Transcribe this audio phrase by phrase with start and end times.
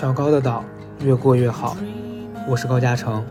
[0.00, 0.64] 小高的岛
[1.00, 1.76] 越过越好，
[2.48, 3.22] 我是高嘉诚，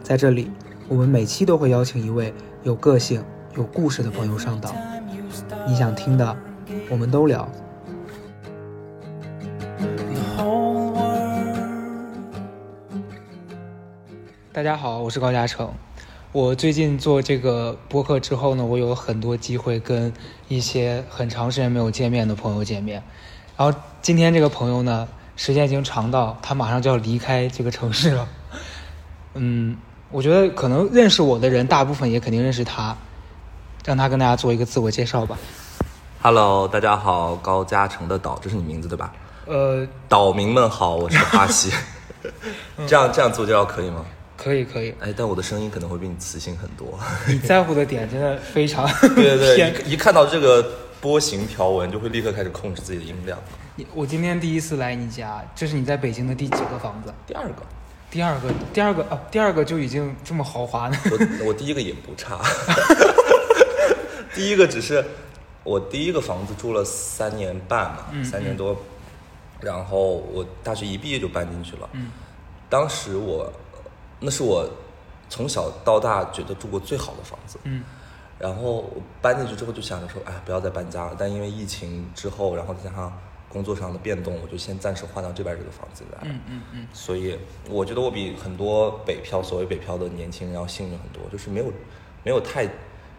[0.00, 0.48] 在这里，
[0.86, 3.20] 我们每期都会邀请一位有个性、
[3.56, 4.72] 有故事的朋友上岛，
[5.66, 6.36] 你想听的，
[6.88, 7.48] 我们都聊。
[14.52, 15.68] 大家好，我是高嘉诚。
[16.30, 20.12] 我最近做这个播客之后呢，我有很多机会跟
[20.46, 23.02] 一些很长时间没有见面的朋友见面。
[23.56, 28.28] 然后今天这个朋友呢，时间已经长到他马上就要离开这个城市了。
[29.34, 29.76] 嗯，
[30.10, 32.96] 我觉得可能认识我的人，大部分也肯定认识他。
[33.84, 35.36] 让他跟大家做一个自我介绍吧。
[36.22, 39.12] Hello，大家好，高嘉诚的岛，这是你名字对吧？
[39.44, 41.70] 呃，岛民们好，我是花溪。
[42.86, 44.06] 这样这样做介绍可以吗？
[44.38, 46.98] 可以可以，哎，但我的声音可能会比你磁性很多。
[47.28, 50.66] 你在乎的点真的非常对 对对，一一看到这个
[51.04, 53.38] 波形条纹，就会立刻开始控制自己的音量。
[53.76, 57.12] 你我今天第一次来你家，这是你在北京的第几个房子？
[57.26, 57.62] 第二个，
[58.10, 60.96] 第二个，第二个啊，第二个就已经这么豪华呢。
[61.10, 62.40] 我我第一个也不差，
[64.34, 65.04] 第一个只是
[65.62, 68.74] 我第一个房子住了三年半嘛，嗯三年多，
[69.60, 70.00] 然后
[70.32, 71.86] 我大学一毕业就搬进去了。
[71.92, 72.10] 嗯，
[72.70, 73.52] 当时我
[74.20, 74.66] 那是我
[75.28, 77.58] 从小到大觉得住过最好的房子。
[77.64, 77.84] 嗯
[78.38, 81.16] 然后我搬进去之后就想着说，哎，不要再搬家了。
[81.18, 83.12] 但因为疫情之后，然后再加上
[83.48, 86.24] 工作上的变动，我就先暂时换到这边这个房子来了。
[86.24, 87.38] 嗯嗯嗯，所以
[87.70, 91.66] 我觉得我比很多北漂，所谓北漂的年轻人要幸运很多，就是没有
[92.24, 92.68] 没有太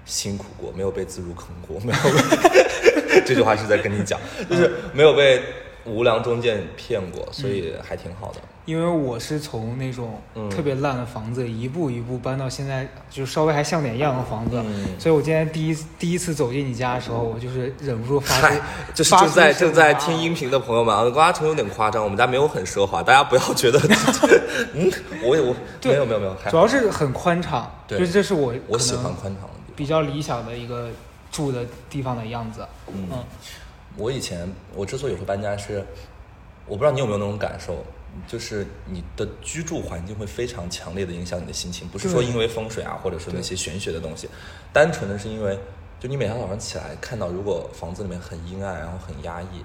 [0.03, 5.41] 辛苦过，没有被自如坑过， 没有被这句话是在跟你讲，就是没有被
[5.85, 8.39] 无良中介骗过，所以还挺好的。
[8.65, 10.49] 因为我是从那种嗯。
[10.49, 14.87] 特别烂的房子一步一步搬到现在就稍微还像点样的房子，嗯。
[14.99, 18.61] 所以我今天第一第一次走进你家的时候，我就是忍不住发出，
[18.93, 19.99] 就是发正在正在啊。
[19.99, 23.79] 听音频的朋友们啊，高嘉诚有点夸张，我们家没有很奢华，大家不要觉得，
[24.73, 24.91] 嗯，
[25.23, 27.99] 我也我对没有没有没有，主要是很宽敞，对。
[27.99, 29.49] 就是这是我我喜欢宽敞的。
[29.75, 30.89] 比较理想的一个
[31.31, 32.65] 住的地方的样子。
[32.87, 33.07] 嗯。
[33.11, 33.23] 嗯。
[33.97, 35.85] 我以前我之所以会搬家是，
[36.65, 37.83] 我不知道你有没有那种感受，
[38.27, 44.29] 就是你的居住环境会非常强烈的影响你的心情，不是说因为风水啊，或者说那些玄学的东西，
[44.71, 45.57] 单纯的是因为，
[45.99, 49.63] 就你每天早上起来看到如果房子里面很阴暗，然后很压抑，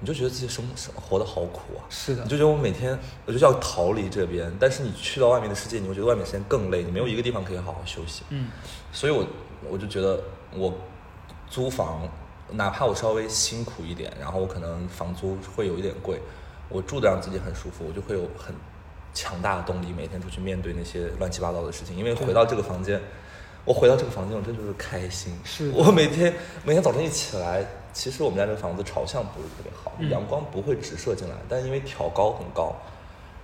[0.00, 1.84] 你就觉得自己生生活的好苦啊。
[1.90, 8.22] 是的你就觉得我每天我就要逃离这边，但是你去到外面的世界，你会觉得外面时间更累，你没有一个地方可以好好休息。
[8.30, 8.48] 嗯
[8.92, 9.26] 所以我
[9.70, 10.20] 我就觉得
[10.54, 10.72] 我
[11.48, 12.08] 租房，
[12.52, 16.20] 哪怕我稍微辛苦一点，然后我可能房租会有一点贵，
[16.70, 18.54] 我住的让自己很舒服，我就会有很
[19.12, 21.94] 强大的动力，每天出去面对那些乱七八糟的事情。
[21.96, 23.00] 因为回到这个房间，
[23.64, 25.36] 我回到这个房间，我真就是开心。
[25.44, 26.32] 是我每天
[26.64, 32.74] 每天早晨一起来，其实我们家这个房子朝向不是特别好，嗯阳光不会直射进来，但因为挑高很高。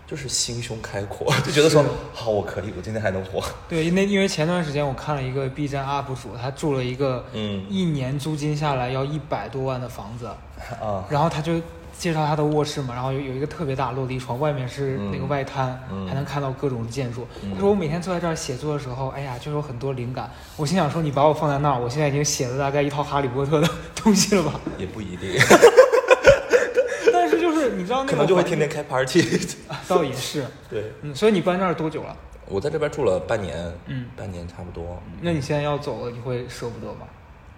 [0.08, 3.42] 就是心胸开阔， 就觉得说好，我可以，我今天还能活。
[3.68, 10.26] 对，那因为前段时间我看了一个 B 站 UP 主，他住了一个嗯一年租金下来要一百多万的房子，
[10.80, 11.60] 啊，然后他就
[11.98, 17.26] 介绍他的卧室嘛，然后有有一个特别大落地窗，外面是那个嗯外滩，嗯还能看到各种建筑。
[17.42, 20.30] 嗯他说我每天坐在这儿写作的时候，哎呀，就有很多灵感。
[20.56, 24.60] 我心想说，你把我放在那儿，我现在已经写了大概一套哈利波特的东西了吧？
[24.78, 25.32] 也不一定，
[27.12, 29.22] 但是就是你知道那个可能就会天天开 party。
[29.68, 32.16] 啊倒也是，对，嗯，所以你搬这儿多久了？
[32.48, 33.56] 我在这边住了半年，
[33.86, 35.00] 嗯半年差不多。
[35.20, 37.06] 那你现在要走了，你会舍不得吗？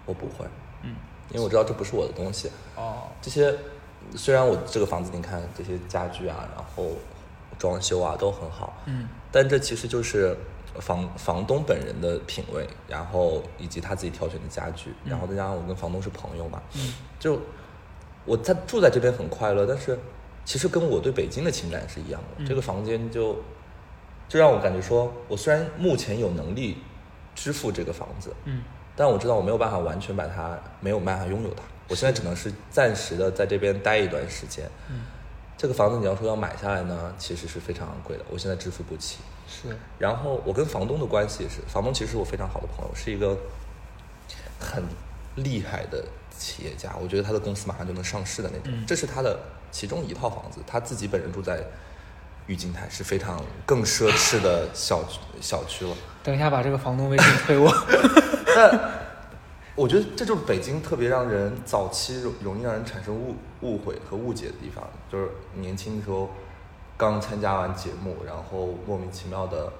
[0.06, 0.46] 我不会，
[0.82, 0.94] 嗯，
[1.30, 2.50] 因为我知道这不是我的东西。
[2.76, 3.54] 哦，这些
[4.16, 6.92] 虽然我这个房子，你看这些家具啊，然后
[7.58, 10.36] 装修啊都很好，嗯但这其实就是
[10.80, 17.40] 房房东本人的品味，然后以及他自己挑选的家具，然后再加上我跟房东是朋友嘛，嗯就
[18.24, 19.98] 我他住在这边很快乐，但是
[20.44, 22.44] 其实跟我对北京的情感是一样的。
[22.44, 23.36] 嗯这个房间就
[24.28, 26.78] 就让我感觉说，我虽然目前有能力
[27.34, 28.62] 支付这个房子，嗯
[28.96, 31.62] 但我知道我没有办法完全把它，没有办法拥有它。
[31.88, 34.68] 我现在只能是暂时的在这边待一段时间。
[34.88, 35.00] 嗯，
[35.56, 39.18] 这个房子你要说要买下来呢，其实是非常昂贵的，我现在支付不起。
[39.48, 43.36] 是，然后我跟房东的关系也是，房东其实是我非常好的朋友，是一个
[44.60, 44.84] 很
[45.36, 46.04] 厉害的
[46.36, 48.78] 企业家，我觉得他的公司马上就能上市的那种。
[48.78, 49.38] 嗯这是他的
[49.70, 51.64] 其中一套房子，他自己本人住在
[52.46, 55.96] 郁金台，是非常更奢侈的小区小区了。
[56.22, 57.72] 等一下把这个房东微信推我。
[58.54, 58.97] 但
[59.78, 66.30] 我觉得这就是北京特别让人早期容容易让人产生误误会和误解的地方，就是年轻的时候
[66.96, 69.72] 刚参加完节目，然后莫名其妙的，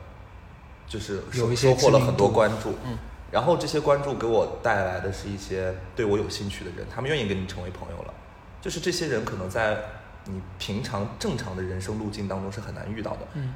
[0.87, 2.97] 就是收有一些收获了很多关注，嗯，
[3.33, 8.15] 然后这些关注给我带来的是一些对我有兴趣的人，他们愿意跟你成为朋友了，
[8.63, 9.79] 就是这些人可能在
[10.27, 13.27] 你平常正常的人生路径当中是很难遇到的。
[13.35, 13.53] 嗯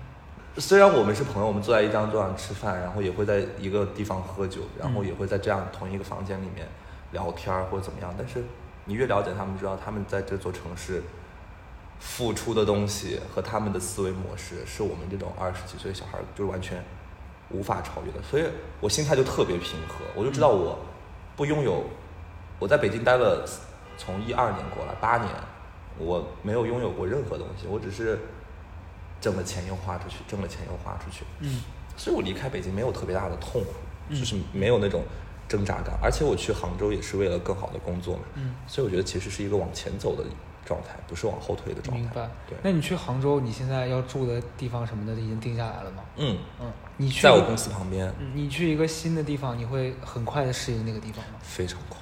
[0.58, 6.68] 虽然我们是朋友，我们坐在一张桌上吃饭，然后也会在一个地方喝酒，然后嗯也会在这样同一个房间里面
[7.12, 8.44] 聊天儿或者怎么样，但是
[8.84, 11.02] 你越了解他们，知道他们在这座城市
[11.98, 16.84] 付出的东西和他们的思维模式，是我们这种二十几岁的小孩就是完全
[17.48, 18.20] 无法超越的。
[18.22, 18.44] 所以
[18.80, 20.78] 我心态就特别平和，我就知道我
[21.34, 21.82] 不拥有，
[22.58, 23.42] 我在北京待了
[23.96, 25.30] 从一二年过来八年，
[25.96, 28.18] 我没有拥有过任何东西，我只是
[29.22, 31.24] 挣了钱又花出去，挣了钱又花出去。
[31.40, 31.62] 嗯
[31.96, 33.70] 所以我离开北京没有特别大的痛苦，
[34.08, 35.02] 嗯就是没有那种
[35.46, 35.96] 挣扎感。
[36.02, 40.24] 而且我去杭州也是为了更好的工作嘛，嗯，所以我觉得其实是一个往前走的
[40.64, 42.02] 状态，不是往后退的状态。
[42.02, 42.28] 明白。
[42.48, 46.02] 对，那你去杭州，你现在要住的地方什么的已经定下来了吗？
[46.16, 51.38] 嗯，嗯，你去在我公司旁边，嗯，你去一个新的地方，你会很快的适应那个地方吗？
[51.42, 51.98] 非常快，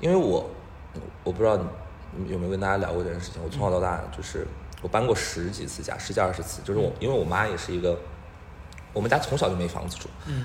[0.00, 0.48] 因为我
[1.24, 1.58] 我不知道
[2.14, 3.42] 你有没有跟大家聊过这件事情。
[3.42, 4.46] 我从小到大就是
[4.82, 6.60] 我搬过十几次家，十几二十次。
[6.62, 7.98] 就是我因为我妈也是一个，
[8.92, 10.44] 我们家从小就没房子住，嗯。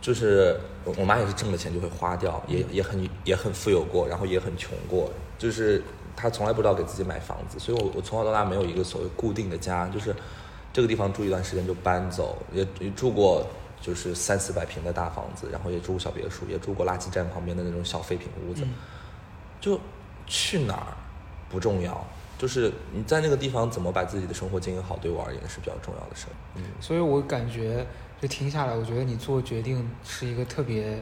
[0.00, 5.08] 就是我我妈也是挣了钱就会花掉，也也很也很富有过，然后也很穷过，
[5.38, 5.80] 就是
[6.16, 10.12] 她从来不知道给自己买房子，所以我我从小到大没有一个所谓固定的家，就是
[10.72, 13.46] 这个地方住一段时间就搬走，也也住过
[13.80, 18.74] 就是三四百平的大房子，然后也住过小别墅，也住过垃圾站旁边的那种小废品屋子，嗯。
[19.60, 19.78] 就
[20.26, 20.96] 去哪儿
[21.48, 22.04] 不重要。
[22.42, 26.34] 就是你在那个地方怎么把自己的生活经营好，对我而言是比较重要的事儿。
[26.56, 27.86] 嗯，所以我感觉
[28.20, 31.00] 就听下来，我觉得你做决定是一个特别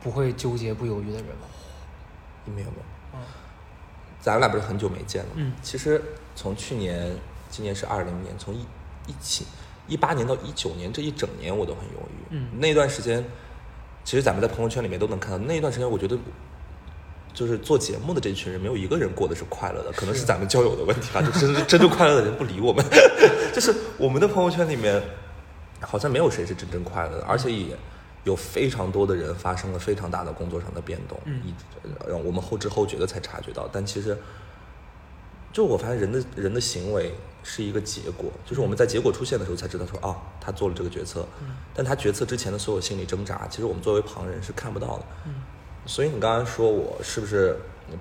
[0.00, 1.26] 不会纠结、不犹豫的人。
[2.46, 2.82] 没有没有，
[3.12, 3.20] 嗯
[4.18, 5.34] 咱俩不是很久没见了吗？
[5.36, 6.02] 嗯其实
[6.34, 7.14] 从去年，
[7.50, 8.60] 今年是二零年，从一
[9.08, 9.44] 一七
[9.88, 12.24] 一八年到一九年这一整年，我都很犹豫。
[12.30, 13.22] 嗯那段时间，
[14.04, 16.16] 其实咱们在朋友圈里面都能看到，那一段时间我觉得。
[17.34, 21.22] 就是做节目的这群人，没有一个人过得是快乐的，可能是是咱们交友的问题吧。
[21.22, 22.84] 就真正真正快乐的人不理我们，
[23.54, 25.00] 就是我们的朋友圈里面，
[25.80, 27.76] 好像没有谁是真正快乐的，而且也
[28.24, 31.42] 有非常多的人发生了非常大的工作上的变动，嗯
[32.24, 33.68] 我们后知后觉的才察觉到。
[33.72, 34.18] 但其实，
[35.52, 37.14] 就我发现人的人的行为
[37.44, 41.24] 是一个结果，就是我们在结果出现的时候才知道说啊，他做了这个决策，
[41.72, 45.04] 但他决策之前的所有心理挣扎，其实我们作为旁人是看不到的。
[45.26, 45.34] 嗯
[45.88, 47.58] 所以你刚刚说我是不是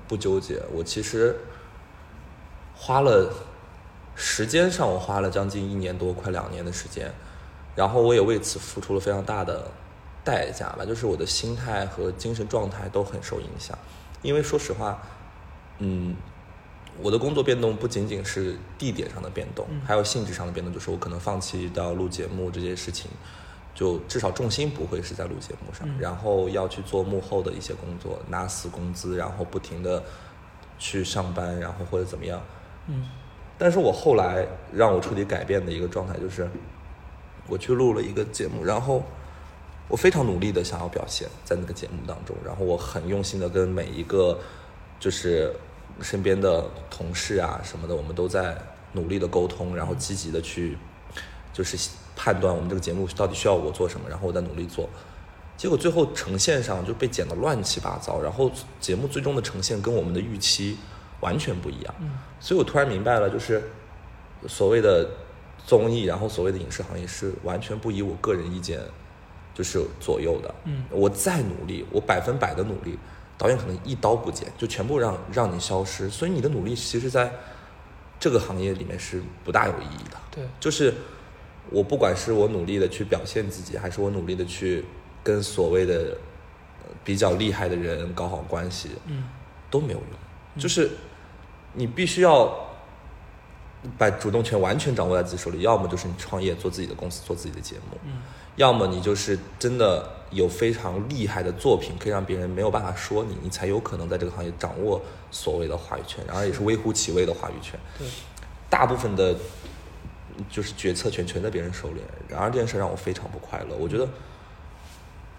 [0.10, 0.62] 不纠结？
[0.74, 1.34] 我其实
[2.76, 3.34] 花了
[4.14, 7.10] 时间上，我花了将近一年多，快两年的时间，
[7.78, 9.72] 然后我也为此付出了非常大的
[10.22, 13.80] 代价吧，就是我的心态和精神状态都很受影响。
[14.22, 15.02] 因为说实话，
[15.78, 16.14] 嗯，
[17.02, 23.10] 我的工作变动不仅仅是地点上的变动，嗯还有性质上的变动，就是我可能放弃到录节目这件事情，
[23.78, 30.04] 就至少重心不会是在录节目上，嗯然后要去做幕后的一些工作，拿死工资，然后不停的
[30.80, 32.42] 去上班，然后或者怎么样。
[32.88, 33.08] 嗯
[33.60, 36.50] 但是我后来让我彻底改变的一个状态就是，
[37.48, 39.04] 我去录了一个节目，然后
[39.88, 44.40] 我非常努力的想要表现在那个节目当中，然后我很用心的跟每一个
[45.00, 45.54] 就是
[46.02, 48.58] 身边的同事啊什么的，我们都在
[48.94, 50.78] 努力的沟通，然后积极的去
[51.54, 51.78] 就是
[52.18, 54.90] 判断我们这个节目到底需要我做什么，然后我再努力做。
[55.56, 60.78] 结果最后呈现上就被剪得乱七八糟，然后节目最终的呈现跟我们的预期
[61.20, 61.96] 完全不一样。
[62.00, 63.64] 嗯所以我突然明白了，就是
[64.48, 65.10] 所谓的
[65.66, 68.80] 综艺，然后所谓的影视行业是完全不以我个人意见
[69.56, 70.54] 就是左右的。
[70.66, 72.98] 嗯我再努力，我百分百的努力，
[73.36, 76.08] 导演可能一刀不剪，就全部让让你消失。
[76.10, 77.32] 所以你的努力其实在
[78.20, 80.18] 这个行业里面是不大有意义的。
[80.30, 80.94] 对，就是
[81.72, 84.86] 我不管是我努力的去表现自己，还是我努力的去
[85.24, 86.18] 跟所谓的
[86.84, 89.24] 呃比较厉害的人搞好关系，嗯
[89.70, 90.62] 都没有用。
[90.62, 90.90] 就是
[91.74, 92.54] 你必须要
[93.98, 98.14] 把主动权完全掌握在自己手里，要么就是你创业做自己的公司，做自己的节目，嗯
[98.56, 107.80] 要么你就是真的有非常厉害的作品，可以让别人没有办法说你，你才有可能在这个行业掌握所谓的话语权，然后也是微乎其微的话语权。
[108.00, 108.08] 对，
[108.68, 109.36] 大部分的，
[110.50, 112.02] 就是决策权全在别人手里。
[112.28, 113.76] 然而这件事让我非常不快乐。
[113.76, 114.08] 我觉得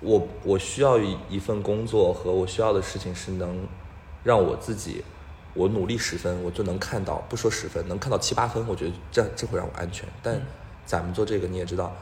[0.01, 3.67] 我，我需要一一份工作和我需要的事情是能
[4.23, 5.05] 让我自己，
[5.55, 10.09] 我努力十分，我就能看到，不说十分，能看到七八分，我觉得这这会让我安全。
[10.23, 10.43] 但嗯
[10.85, 11.95] 咱们做这个你也知道，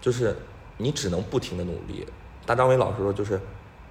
[0.00, 0.36] 就是
[0.76, 2.06] 你只能不停的努力。
[2.46, 3.40] 大张伟老师说，就是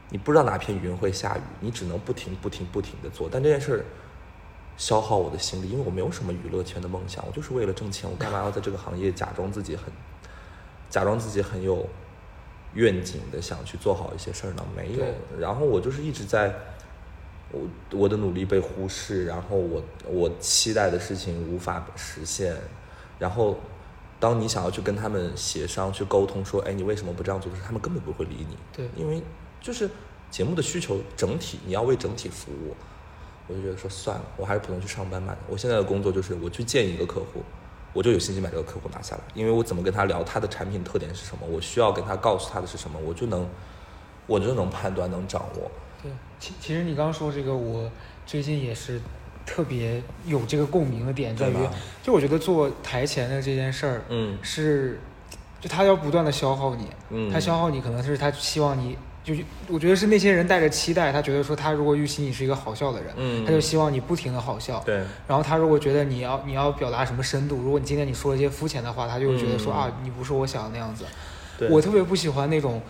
[0.10, 3.28] 你不知道哪片云会下雨，你只能不停不停不停的做。
[3.30, 3.86] 但这件事儿
[4.80, 9.92] 消耗我的心力，因为我没有什么娱乐圈的梦想，我就是为了挣钱，我干嘛要在这个行业假装自己很，
[10.90, 11.86] 假装自己很有
[12.76, 14.66] 愿景的想去做好一些事儿呢？
[14.74, 15.04] 没有。
[15.38, 16.56] 然后我就是一直在
[17.52, 17.60] 我
[17.92, 22.56] 我的努力被忽视，然后我我期待的事情无法实现，
[23.20, 23.60] 然后
[24.18, 28.56] 当你想要去跟他们协商、去沟通，说，哎，你为什么不这样做的时候，他们根本不会理你。
[28.72, 29.22] 对因为
[29.60, 29.90] 就是
[30.32, 32.74] 节目的需求整体，你要为整体服务。
[33.50, 35.36] 我就觉得说算了，我还是普通去上班吧。
[35.50, 37.44] 我现在的工作就是我去见一个客户，
[37.94, 43.50] 我就有信心把这个客户拿下来，因为我怎么跟他聊他的产品特点是什么，我需要跟他告诉他的是什么，我就能
[44.28, 45.72] 我就能判断能掌握。
[46.02, 47.90] 对，其其实你刚刚说这个，我
[48.26, 49.02] 最近也是
[49.46, 51.56] 特别有这个共鸣的点，在于
[52.04, 55.00] 就我觉得做台前的这件事儿，嗯是，
[55.60, 59.34] 就他要不断的消耗你，嗯他消耗你可能是他希望你，就
[59.68, 64.96] 我觉得是那些人带着期待，他觉得说他如果预期你是一个好笑的人，嗯他就希望你不停的好笑，对，
[65.28, 71.06] 然后他如果觉得你要你要表达什么深度，如果你今天你说了一些肤浅的话，他就会觉得说、嗯啊你不是我想的那样子。
[71.58, 72.82] 对我特别不喜欢那种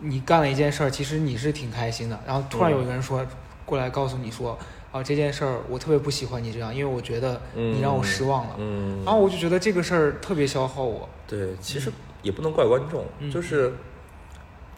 [0.00, 3.26] 你干了一件事儿，其实你是挺开心的，然后突然嗯有一个人说、
[3.64, 4.56] 过来告诉你说
[4.92, 8.54] 啊这件事儿我特别不喜欢你这样，因为我觉得你让我失望了。
[8.58, 11.08] 嗯，然后我就觉得这个事儿特别消耗我。
[11.26, 11.90] 对，其实
[12.22, 13.72] 也不能怪观众，嗯就是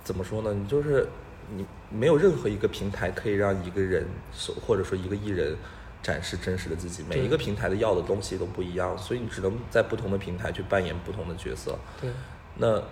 [0.04, 0.52] 怎么说呢？
[0.52, 1.08] 你就是
[1.54, 5.56] 你没有任何一个平台可以让一个人所或者说一个艺人
[6.02, 11.78] 展示真实的自己，每一个平台的要的东西都不一样，所以你只能在不同的平台去扮演不同的角色。
[12.00, 12.10] 对，
[12.56, 12.82] 那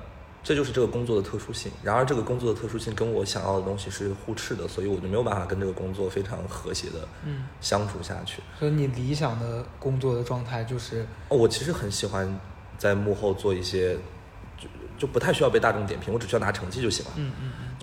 [0.42, 1.70] 这就是这个工作的特殊性。
[1.82, 8.40] 然而，这个工作的特殊性跟我想要的东西是互斥的，所以我就没有办法跟这个工作非常和谐的嗯，相处下去。
[8.58, 12.40] 所以你理想的工作的状态就是，哦，我其实很喜欢
[12.78, 13.98] 在幕后做一些，
[15.00, 17.12] 就就不太需要被大众点评，我只需要拿成绩就行了。
[17.16, 17.32] 嗯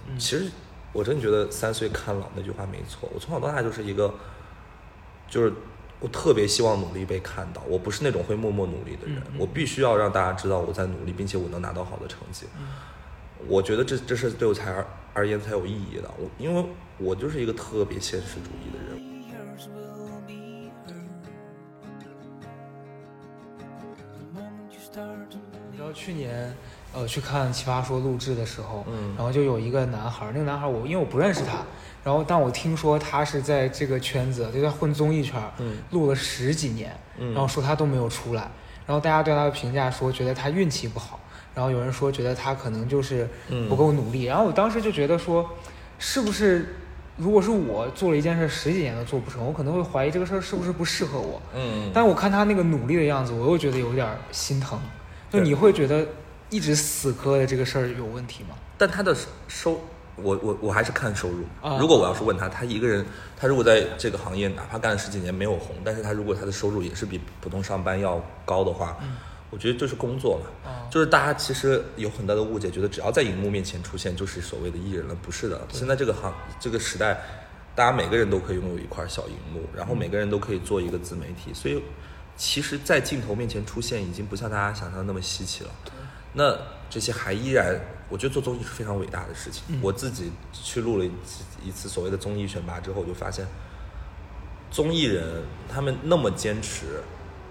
[0.08, 0.52] 嗯其实
[0.94, 3.10] 我真的觉得“三岁看老”那句话没错。
[3.12, 4.14] 我从小到大就是一个，
[5.28, 5.52] 就是
[6.00, 7.64] 我特别希望努力被看到。
[7.68, 12.46] 我不是那种会默默努力的人，嗯嗯我必须要让大家知道我在努力，并且我能拿到好的成绩。
[12.60, 12.68] 嗯
[13.48, 16.12] 我觉得这这是对我才而而言才有意义的。
[16.18, 16.66] 我因为
[17.00, 19.08] 我就是一个特别现实主义的人。
[25.72, 26.52] 知道去年，
[26.98, 31.60] 呃，去看《奇葩说》录制的时候，嗯然后就有一个男孩儿，那个男孩儿我因为我不认识他，
[32.04, 38.50] 然后但我听说他是在这个圈子，就在混综艺圈儿，嗯录了十几年，嗯然后说他都没有出来，
[38.88, 41.20] 然后大家对他的评价说觉得他运气不好，
[41.54, 45.48] 然后有人说觉得他可能就是嗯不够努力，然后我当时就觉得说，
[46.00, 46.78] 是不是
[47.16, 54.80] 如果是我做了一件事十几年都做不成，我可能会怀疑这个事儿是不是不适合我，嗯，但我看他那个努力的样子，我又觉得有点儿心疼。
[55.30, 56.08] 就你会觉得
[56.50, 58.56] 一直死磕的这个事儿有问题吗？
[58.78, 59.16] 但他的
[59.48, 59.82] 收，
[60.16, 61.44] 我我我还是看收入。
[61.62, 68.98] 啊如果我要是问他，他一个人，他如果在这个行业哪怕干了十几年没有红，但是他如果他的收入也是比普通上班要高的话，
[69.50, 70.46] 我觉得就是工作嘛。
[70.66, 75.60] 嗯就是大家其实有很大的误解，觉得只要在荧幕面前出现就是所谓的艺人了，不是的。
[75.70, 77.20] 现在这个行这个时代，
[77.76, 81.84] 大家每个人都可以拥有一块小荧幕，然后每个人都可以做一个自媒体，所以
[82.38, 85.70] 其实，在镜头面前出现已经不像大家想象的那么稀奇了。
[86.38, 86.56] 那
[86.88, 87.76] 这些还依然，
[88.08, 89.64] 我觉得做综艺是非常伟大的事情。
[89.70, 93.46] 嗯我自己去录了一次一次所谓的综艺选拔之后，我就发现，
[94.70, 97.02] 综艺人他们那么坚持，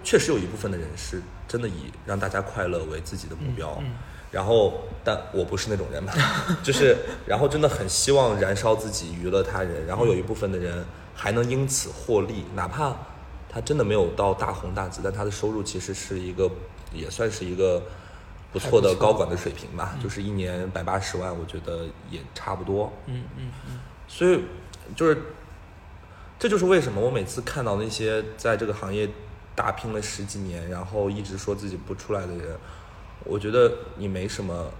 [0.03, 3.77] 确实有一部分的人是真的以让大家快乐为自己的目标。
[3.81, 3.93] 嗯嗯
[4.29, 6.11] 然后，但我不是那种人嘛，
[6.61, 9.85] 就是，然后真的很希望燃烧自己，娱乐他人。
[9.85, 12.93] 然后有一部分的人还能因此获利，哪怕
[13.49, 16.51] 他真的没有到大红大紫，但他的收入其实是一个，
[16.93, 17.81] 也算是一个
[18.57, 22.91] 不错的高管的水平吧，就是一年百八十万，我觉得也差不多。
[23.05, 23.79] 嗯嗯嗯。
[24.07, 24.41] 所以
[24.95, 25.21] 就是，
[26.39, 29.09] 这就是为什么我每次看到那些在这个行业
[29.55, 32.57] 打拼了十几年，然后一直说自己不出来的人，
[33.25, 34.71] 我觉得你没什么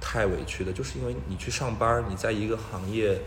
[0.00, 3.20] 太委屈的，就是因为你去上班，你在一个行业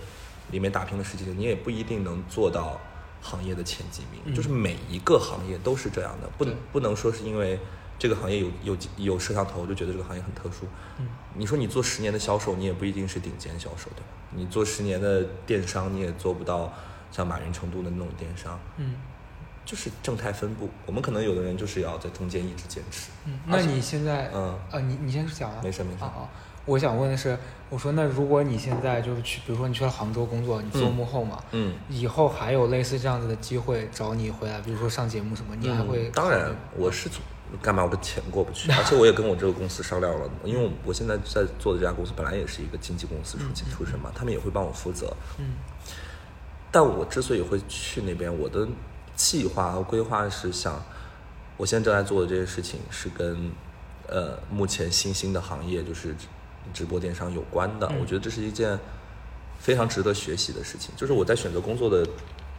[0.51, 2.79] 里面打拼了十几年，你也不一定能做到
[3.21, 4.21] 行业的前几名。
[4.25, 4.35] 嗯。
[4.35, 7.59] 就是每一个行业都是这样的，不能不能说是因为
[7.99, 10.65] 这个行业有有有摄像头就觉得这个行业很特殊。
[10.99, 11.07] 嗯
[11.39, 14.07] 你说你做十年的销售，你也不一定是顶尖销售，对吧？
[14.31, 16.73] 你做十年的电商，你也做不到
[17.11, 18.95] 像马云成都的那种电商，嗯
[19.63, 20.67] 就是正态分布。
[20.85, 23.11] 我们可能有的人就是要在中间一直坚持。
[23.25, 23.39] 嗯。
[23.45, 25.61] 那你现在，嗯啊，你你先讲啊。
[25.63, 26.29] 没事没事啊啊，
[26.65, 27.37] 我想问的是，
[27.69, 36.11] 我说那如果你现在就是去，比如说你去了杭州工作，你做嗯幕后嘛，嗯，以后还有类似这样子的机会找你回来，比如说上节目什么，你还会嗯？
[36.13, 37.21] 当然，我是从
[37.61, 45.15] 干嘛我的钱过不去， 而且我也跟我这个公司商量了，因为我现在在做的这家公司本来也是一个经纪公司出出身嘛，他们也会帮我负责。
[45.39, 45.53] 嗯
[46.69, 48.67] 但我之所以会去那边，我的
[49.15, 50.83] 计划和规划是想，
[51.55, 53.49] 我现在正在做的这件事情是跟
[54.07, 56.27] 呃目前新兴的行业，就是直
[56.73, 57.87] 直播电商有关的。
[57.87, 58.77] 嗯我觉得这是一件
[59.57, 60.93] 非常值得学习的事情。
[60.97, 62.05] 就是我在选择工作的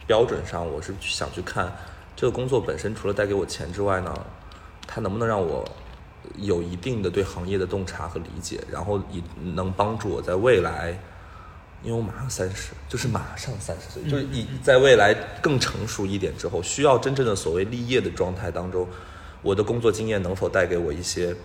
[0.07, 1.71] 标准上，我是想去看
[2.15, 4.25] 这个工作本身除了带给我钱之外呢，
[4.91, 5.63] 它能不能让我
[6.35, 10.99] 有一定的对行业的洞察和理解，然后以能帮助我在未来，
[11.83, 18.87] 因为我马上三十，就是马上三十岁，就是以在未来更成熟一点之后，需要真正的所谓立业的状态当中，
[19.43, 21.35] 我的工作经验能否带给我一些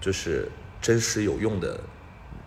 [0.00, 0.50] 就是
[0.82, 1.80] 真实有用的，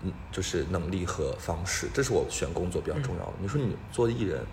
[0.03, 3.33] 嗯，就是能力和方式，这是我选工作比较重要的。
[3.39, 4.45] 你说你做艺人，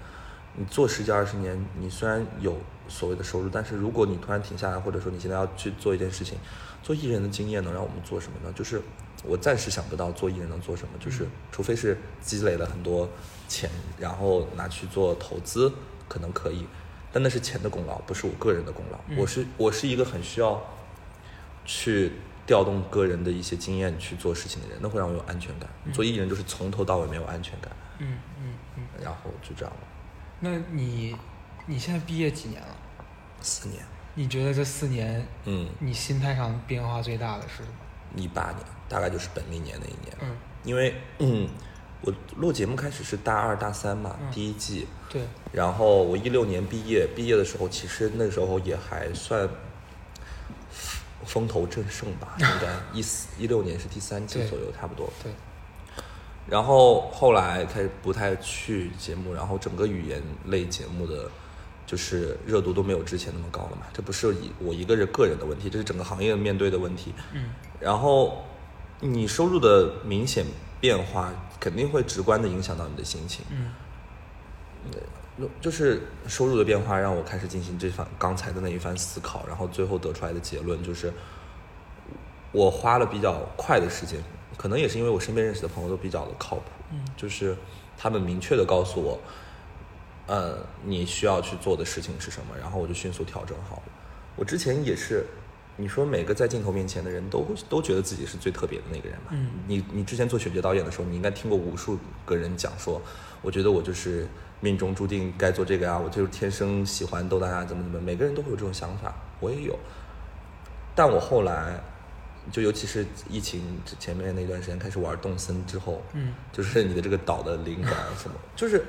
[0.55, 2.57] 你做十几二十年，你虽然有
[2.89, 6.39] 所谓的收入，但是如果你突然停下来，或者说你现在要去做一件事情，
[6.83, 8.53] 做艺人的经验能让我们做什么呢？
[8.57, 8.81] 就是
[9.25, 13.09] 我暂时想不到做艺人能做什么，就是除非是积累了很多
[13.49, 15.73] 钱，然后拿去做投资，
[16.09, 16.67] 可能可以，
[17.13, 18.99] 但那是钱的功劳，不是我个人的功劳。
[19.17, 20.63] 我是我是一个很需要
[21.65, 22.13] 去
[22.47, 25.69] 调动个人的一些经验去做事情的人，那会让我有安全感。
[25.93, 28.83] 做艺人就是从头到尾没有安全感，嗯嗯嗯。
[29.03, 29.81] 然后就这样了，
[30.41, 31.17] 那你
[31.71, 32.69] 你现在毕业几年了？
[33.43, 33.85] 四年，
[34.15, 37.69] 你觉得这四年，嗯，你心态上变化最大的是什么？
[38.17, 40.35] 一八年大概就是本命年那一年，嗯，
[40.65, 41.47] 因为嗯，
[42.01, 45.21] 我录节目开始是大二大三嘛，嗯第一季，对，
[45.53, 49.47] 然后我一六年毕业，毕业的时候其实那时候也还算
[51.27, 55.13] 风头正盛吧，应该 一四一六年是第三季左右，差不多。
[55.23, 55.31] 对，
[56.47, 61.31] 然后后来开始不太去节目，然后整个语言类节目的
[61.89, 63.87] 就是热度都没有之前那么高了嘛。
[63.95, 67.15] 这不是以我一个人个人的问题，这是整个行业面对的问题。
[67.35, 67.47] 嗯
[67.81, 68.45] 然后
[69.01, 70.45] 你收入的明显
[70.81, 73.45] 变化，肯定会直观的影响到你的心情。
[73.51, 73.73] 嗯
[75.61, 81.13] 就是收入的变化让我开始进行这番刚才的那一番思考，然后最后得出来的结论就是，
[82.51, 84.21] 我花了比较快的时间，
[84.57, 87.57] 可能也是因为我身边认识的朋友都比较的靠谱，嗯就是
[87.97, 89.17] 他们明确的告诉我，
[90.29, 93.93] 呃，你需要去做的事情是什么，然后我就迅速调整好了。
[94.37, 95.25] 我之前也是，
[95.77, 99.31] 你说每个在镜头面前的人都会都觉得自己是最特别的那个人嘛。
[99.33, 103.03] 嗯你你之前做选角导演的时候，你应该听过无数个人讲说，
[103.43, 104.29] 我觉得我就是
[104.61, 109.79] 命中注定该做这个啊，我就是天生喜欢逗大家怎么怎么，每个人都会有这种想法，我也有。
[110.95, 111.81] 但我后来，
[112.51, 118.85] 就尤其是疫情之前面那段时间开始玩动森之后，嗯就是你的这个导的灵感什么，就是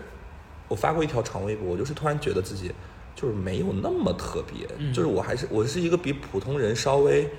[0.70, 2.72] 我发过一条长微博，我就是突然觉得自己
[3.16, 7.30] 就是没有那么特别，嗯就是我还是我是一个比普通人稍微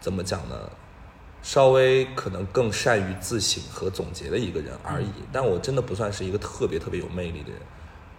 [0.00, 0.56] 怎么讲呢，
[1.42, 7.60] 稍微可能更善于自省和总结的一个人而已，但我真的不算是一个特别特别有魅力的人。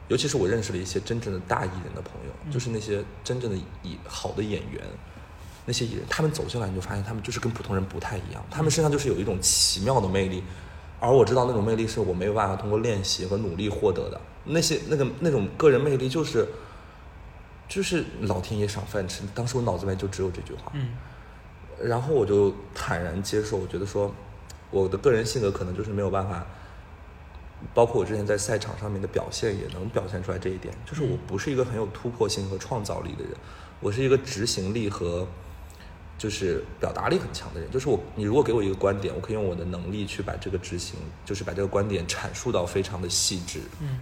[0.10, 4.82] 尤其是我认识了一些真正的大艺人的朋友，就是那些真正的艺好的演员，
[5.65, 10.43] 那些艺人，他们走进来你就发现他们就是跟普通人不太一样，他们身上就是有一种奇妙的魅力，
[11.00, 14.19] 而我知道那种魅力是我没有办法通过练习和努力获得的。
[14.50, 16.48] 那些那个那种个人魅力就是，
[17.68, 19.24] 就是老天爷赏饭吃。
[19.34, 20.90] 当时我脑子里面就只有这句话，嗯
[21.82, 24.14] 然后我就坦然接受，我觉得说，
[24.70, 26.46] 我的个人性格可能就是没有办法，
[27.74, 33.32] 包括我之前在赛场上面的表现也能表现出来这一点，就是我不是一个很有突破性和创造力的人，
[33.80, 35.26] 我是一个执行力和
[36.18, 37.72] 就是表达力很强的人。
[37.72, 43.62] 就是我，你如果给我一个观点，我可以用我的能力去把这个执行，就是把这个观点阐述到非常的细致。
[43.80, 44.00] 嗯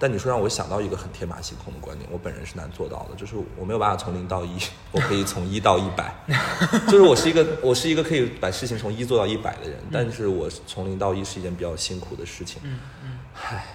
[0.00, 4.58] 但你说让我想到一个很天马行空的观点，我本人是难做到的，就是我没有办法从零到一，
[4.92, 6.14] 我可以从一到一百，
[6.88, 12.78] 就是我是一个我是一个可以把事情从一做到一百的人，但是我从零到一是一件比较辛苦的事情，嗯。
[13.04, 13.18] 嗯。
[13.34, 13.66] 唉，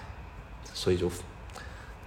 [0.74, 1.12] 所以就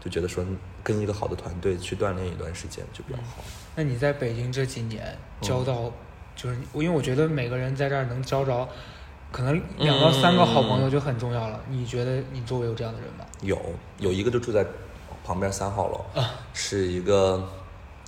[0.00, 0.44] 就觉得说
[0.82, 3.44] 跟一个好的团队去锻炼一段时间就比较好。
[3.76, 5.92] 那你在北京这几年交到，
[6.34, 8.68] 就是因为我觉得每个人在这儿能交着，
[9.30, 11.60] 可能两到三个好朋友就很重要了。
[11.68, 13.24] 你觉得你周围有这样的人吗？
[13.42, 13.58] 有
[13.98, 14.66] 有一个就住在
[15.24, 17.46] 旁边三号楼，啊是一个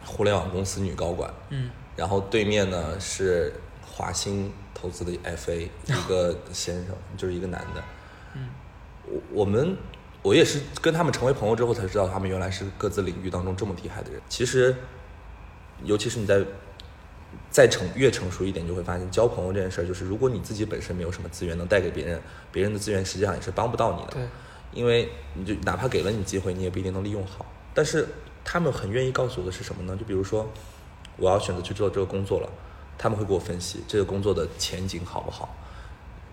[0.05, 3.53] 互联网公司女高管，嗯然后对面呢是
[3.87, 7.83] 华兴投资的 FA 一个先生，就是一个男的。
[8.35, 8.49] 嗯
[9.07, 9.77] 我我们
[10.23, 14.21] 我也是跟他们成为朋友之后才知道，他们原来是各自领域当中这么厉害的人。
[14.29, 14.75] 其实，
[15.85, 16.43] 尤其是你在
[17.51, 22.21] 再成越成熟一点，就会发现交朋友这件事儿，就是如果你自己本身没有什么资源能带给别人，
[22.53, 24.13] 别人的资源实际上也是帮不到你的。
[24.13, 24.23] 对，
[24.73, 27.45] 因为你就哪怕给了你机会，你也不一定能利用好。
[27.75, 28.07] 但是
[28.45, 29.97] 他们很愿意告诉我的是什么呢？
[29.97, 30.49] 就比如说，
[31.17, 32.49] 我要选择去做这个工作了，
[32.97, 35.57] 他们会给我分析这个工作的前景好不好。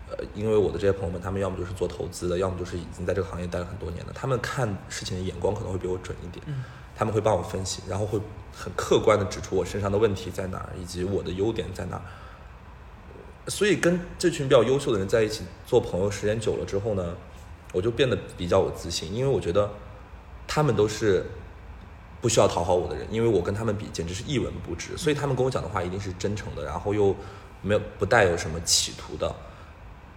[0.10, 6.46] 呃，因为我的这些朋友们，他们要么就是做投资的，要么就是已经在这个行业待了很多年的，他们看事情的眼光可能会比我准一点。
[6.48, 6.64] 嗯
[6.98, 8.20] 他们会帮我分析，然后会
[8.52, 12.02] 很客观的指出我身上的问题在哪儿，以及我的优点在哪儿。
[13.50, 17.16] 所以跟这群比较优秀的人在一起做朋友，时间久了之后呢，
[17.72, 19.70] 我就变得比较有自信，因为我觉得
[20.48, 21.24] 他们都是
[22.20, 27.16] 不需要讨好我的人，因为我跟他们比简直是一文不值，所以他们跟我讲的话一定是真诚的，然后又
[27.62, 29.34] 没有不带有什么企图的。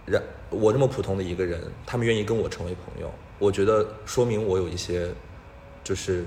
[0.05, 5.13] 然我这么普通的一个人，他们愿意跟我成为朋友，我觉得说明我有一些
[5.83, 6.25] 就是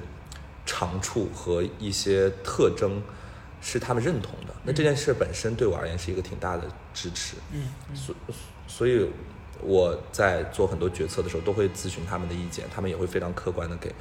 [0.67, 3.03] 长处和一些特征
[3.61, 4.55] 是他们认同的。
[4.63, 7.37] 那这件事本身对我而言是一个挺大的支持。
[7.53, 8.15] 嗯所
[8.67, 9.09] 所以
[9.61, 13.95] 我在做很多决策的时候，都会咨询他们的意见，他们也会非常客观的给。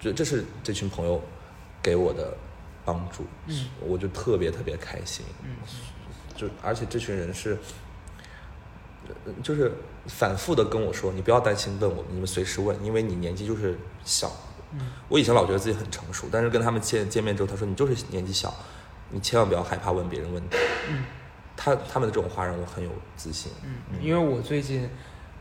[0.00, 1.22] 这这是这群朋友
[1.82, 2.34] 给我的
[2.84, 5.24] 帮助，嗯我就特别特别开心。
[5.42, 5.56] 嗯
[6.34, 7.58] 就而且这群人是，
[9.26, 9.70] 呃就是
[10.06, 14.32] 反复的跟我说，你不要担心问我，你们随时问，因为你年纪就是小。
[14.78, 18.52] 嗯我以前老觉得自己很成熟，但是跟他们见见面之后，他说你就是年纪小，
[19.10, 20.56] 你千万不要害怕问别人问题。
[20.90, 21.04] 嗯
[21.56, 23.52] 他他们的这种话让我很有自信。
[23.62, 24.90] 嗯，因为我最近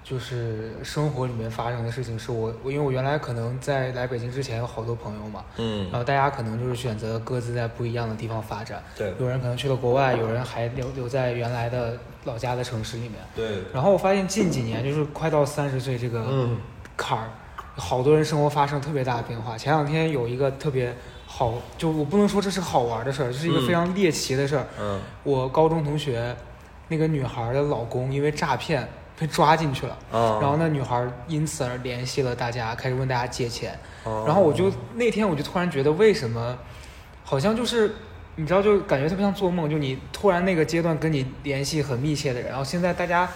[0.04, 13.13] 就是生活里面发生的事情，是我我因为我原来可能在来北京之前有好多朋友嘛，嗯然后大家可能就是选择各自在不一样的地方发展，对有人可能去了国外，有人还留留在原来的老家的城市里面。
[13.36, 16.58] 对，然后我发现近几年就是快到三十岁这个嗯
[16.96, 17.32] 坎儿，
[17.75, 19.57] 好多人生活发生特别大的变化。
[19.57, 24.67] 前两天有一个特别好，就我不能说这是好玩的事儿，这是一个嗯非常猎奇的事儿。
[24.79, 26.36] 嗯我高中同学
[26.89, 28.88] 那个女孩的老公因为诈骗
[29.19, 33.77] 被抓进去了，啊，然后那女孩因此而联系了大家，开始问大家借钱。
[34.03, 36.57] 哦然后我就那天我就突然觉得，为什么
[37.23, 37.95] 好像就是
[38.36, 43.27] 你知道，就感觉特别像做梦，就你突然那个阶段跟你联系很密切的人，然后现在大家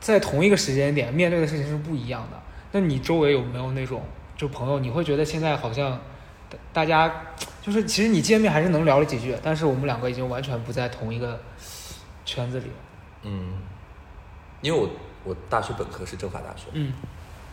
[0.00, 2.40] 在同一个时间点面对的事情是不一样的。
[2.74, 4.02] 那你周围有没有那种
[4.36, 5.96] 就朋友，你会觉得现在好像
[6.50, 7.22] 大大家
[7.62, 11.40] 就是其实你见面还是能聊了几句，但是我们两个已经完全不在同一个
[12.24, 12.72] 圈子里了。
[13.22, 13.62] 嗯，
[14.60, 14.90] 因为我
[15.22, 16.92] 我大学本科是政法大学，嗯。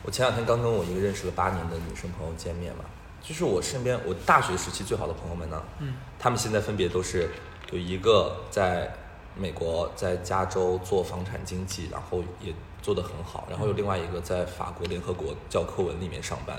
[0.02, 2.84] 我前两天刚跟我一个认识了八年的女生朋友见面嘛，
[3.22, 5.94] 就是我身边我大学时期最好的朋友们呢，嗯。
[6.18, 7.30] 他们现在分别都是
[7.72, 8.92] 有一个在
[9.38, 12.52] 美国，在加州做房产经纪，然后也
[12.82, 16.58] 做得很好，然后有另外一个在法国联合国教科文里面上班，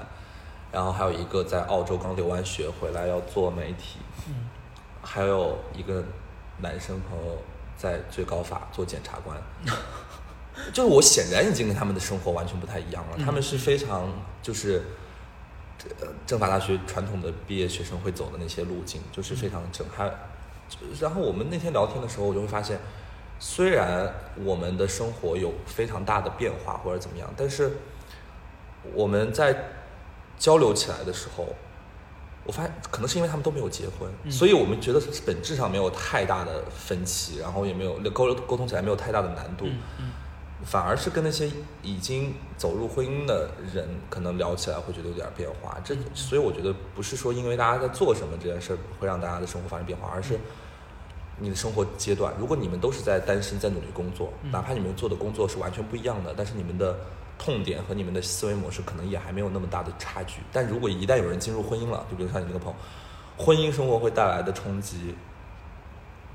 [0.71, 4.49] 然后还有一个在澳洲刚留完学回来要做媒体，嗯
[5.03, 6.05] 还有一个
[6.59, 7.37] 男生朋友
[7.77, 9.37] 在最高法做检察官，
[10.73, 13.17] 就是我显然已经跟他们的生活完全不太一样了。
[13.17, 14.09] 嗯他们是非常
[14.41, 14.83] 就是
[16.01, 19.85] 呃政法大学传统的毕业学生会走的那些路径，就是非常正。
[19.95, 20.09] 还
[21.01, 22.79] 然后我们那天聊天的时候，我就会发现，
[23.45, 24.09] 虽然
[24.45, 27.73] 我们的生活有非常大的变化或者怎么样，但是
[28.95, 29.53] 我们在
[30.39, 31.49] 交流起来的时候，
[32.45, 40.13] 我发现可能是因为他们都没有结婚，嗯所以我们觉得本质上没有太大的分歧，然后也没有沟沟通起来没有太大的难度，嗯嗯
[40.65, 41.51] 反而是跟那些
[41.83, 45.77] 已经走入婚姻的人，可能聊起来会觉得有点变化。
[45.83, 50.39] 这所以我觉得不是说因为大家在做什么这件事会让大家的生活发生变化，而是
[51.43, 52.33] 你的生活阶段。
[52.39, 56.97] 如果你们都是在单身，在努力工作，嗯哪怕你们做的工作是完全不一样的，但是你们的
[57.39, 60.41] 痛点和你们的思维模式可能也还没有那么大的差距。
[60.53, 65.15] 但如果一旦有人进入婚姻了，就比如像你那个朋友，婚姻生活会带来的冲击，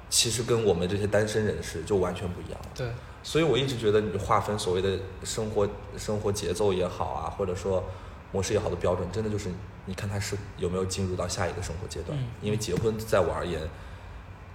[0.10, 2.70] 其实跟我们这些单身人士就完全不一样了。
[2.76, 2.88] 对，
[3.24, 5.68] 所以我一直觉得你划分所谓的生活
[5.98, 7.84] 生活节奏也好啊，或者说
[8.32, 9.50] 模式也好的标准，真的就是
[9.86, 12.18] 你看他是有没有进入到下一个生活阶段。
[12.18, 13.62] 嗯因为结婚在我而言，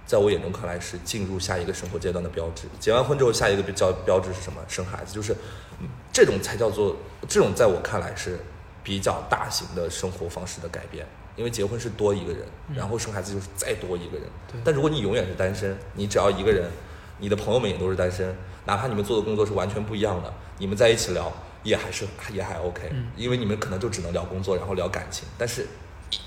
[0.05, 2.67] 在我眼中看来是进入下一个生活阶段的标志。
[2.79, 4.61] 结完婚之后，下一个标标志是什么？
[4.67, 5.33] 生孩子，就是
[5.79, 6.95] 嗯这种才叫做
[7.27, 8.39] 这种，在我看来是
[8.83, 11.05] 比较大型的生活方式的改变。
[11.35, 14.27] 因为结婚是多一个人，嗯然后生孩子就是再多一个人。
[14.47, 16.69] 对但如果你永远是单身，你只要一个人，
[17.17, 18.35] 你的朋友们也都是单身，
[18.65, 25.27] 哪怕你们做的工作是完全不一样的，你们在一起聊也还是也还 OK，、嗯因为你们可能就只能聊工作，然后聊感情。
[25.35, 25.65] 但是，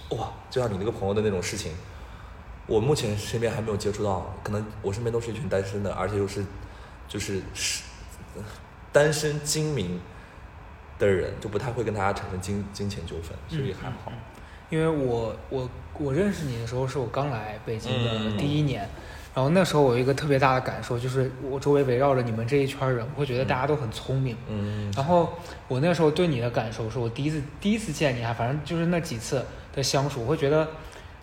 [0.08, 1.70] 哇，就像你那个朋友的那种事情，
[2.66, 6.44] 我目前身边还没有接触到，可能我身边都是一群单身的，而且又是
[7.08, 7.84] 就是是
[8.92, 10.00] 单身精明
[10.98, 14.12] 的人，就不太会跟大家产生金金钱纠纷，所以还好。
[14.68, 18.80] 因为我我我认识你的时候是我刚来北京的嗯第一年，
[19.32, 24.36] 然后那时候我有一个特别大的感受，就是我周围围绕着你们这一圈人，我会觉得大家都很聪明。
[24.48, 25.34] 嗯然后
[25.68, 30.68] 我那时候对你的感受是我第一次第一次见你还反正就是那几次的相处，我会觉得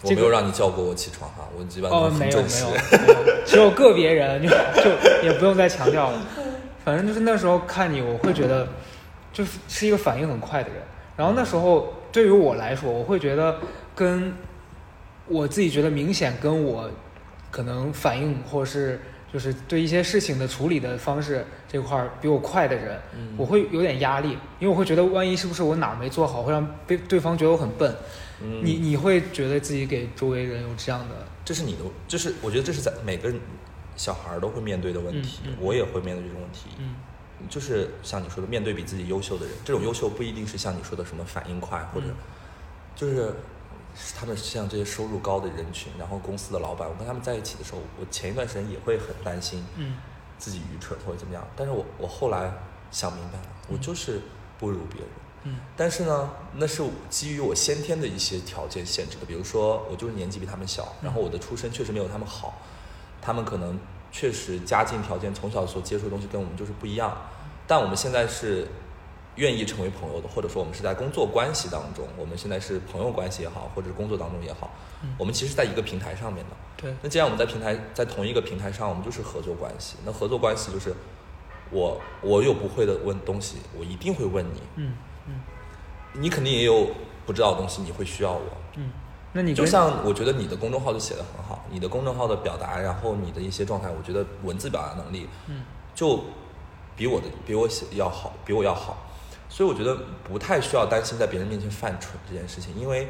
[0.03, 4.89] 我没有让你叫过我起床哈，我基本上哦都没有没有只有个别人就就
[5.23, 6.21] 也不用再强调了。
[6.83, 8.67] 反正就是那时候看你，我会觉得
[9.31, 10.79] 就是是一个反应很快的人。
[11.15, 13.57] 然后那时候对于我来说，我会觉得
[13.95, 14.33] 跟
[15.27, 16.89] 我自己觉得明显跟我
[17.49, 18.99] 可能反应或是
[19.33, 27.93] 就是对一些事情的处理的方式这块儿比我快的人，嗯我会有点压力，因为我会觉得万一是不是我哪儿没做好，会让被对方觉得我很笨。
[28.41, 33.33] 嗯你你会觉得自己给周围人有这样的，这是你的，就是我觉得这是在每个
[33.95, 36.69] 小孩儿都会面对的问题，我也会面对这种问题。
[36.77, 36.95] 嗯
[37.49, 42.15] 就是像你说的，面对比自己优秀的人，这种优秀不一定是像你说的什么反应快，或者嗯
[42.95, 43.33] 就是
[44.17, 49.95] 他们像这些收入高的人群，然后公司的老板，我跟他们在一起的时候，我前一段时间也会很担心嗯。
[50.39, 52.51] 自己愚蠢或者怎么样，但是我我后来
[52.91, 54.19] 想明白了，我嗯就是
[54.59, 55.09] 不如别人。
[55.43, 55.55] 嗯。
[55.77, 62.61] 但是呢，那是基于我先天的一些条件限制的，比如说我就是年纪比他们小，然后我的出身确实没有他们好，
[63.21, 63.79] 他们可能
[64.11, 67.15] 确实家境条件从小所接触的东西跟我们就是不一样，
[67.65, 68.67] 但我们现在是
[69.35, 74.69] 愿意成为朋友的，或者说我们是在工作关系当中，我们现在是朋友关系也好，或者是工作当中也好，
[75.01, 75.15] 嗯。
[75.17, 76.55] 我们其实在一个平台上面的。
[76.77, 76.93] 对。
[77.01, 79.97] 那既然我们在平台在同一个平台上，我们就是合作关系。
[80.05, 80.93] 那合作关系就是
[81.71, 84.93] 我我有不会的问东西，我一定会问你，嗯
[85.27, 85.33] 嗯。
[86.13, 86.87] 你肯定也有
[87.25, 88.41] 不知道的东西，你会需要我。
[88.75, 88.91] 嗯，
[89.31, 95.63] 那你就像我觉得你的公众号就写的很好，你的公众号的表达，然后你的一些状态，我觉得文字表达能力嗯。
[95.95, 96.19] 就
[96.95, 98.97] 比我的比我写要好，比我要好，
[99.53, 103.07] 所以我觉得不太需要担心在别人面前犯蠢这件事情，因为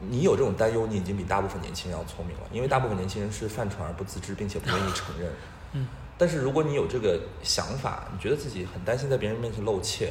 [0.00, 5.30] 你有这种担忧，你已经比大部分年轻人要聪明了，因为大部分年轻人是犯蠢而不自知，并且不愿意承认。
[5.74, 10.10] 嗯但是如果你有这个想法，你觉得自己很担心在别人面前露怯，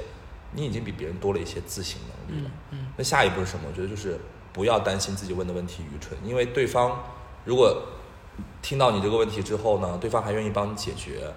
[0.53, 2.79] 你已经比别人多了一些自省能力了嗯。
[2.79, 3.63] 嗯那下一步是什么？
[3.67, 4.19] 我觉得就是
[4.53, 7.03] 不要担心自己问的问题愚蠢，因为对方
[7.45, 7.83] 如果
[8.61, 11.33] 听到你这个问题之后呢，对方还愿意帮你解决，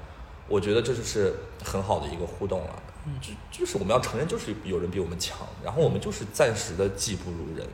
[0.46, 2.70] 我觉得这就是很好的一个互动了。
[2.76, 2.89] 嗯
[3.20, 7.66] 就就是我们要承认，就是有人比我们强，然后我们就是暂时的技不如人，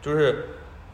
[0.00, 0.46] 就是。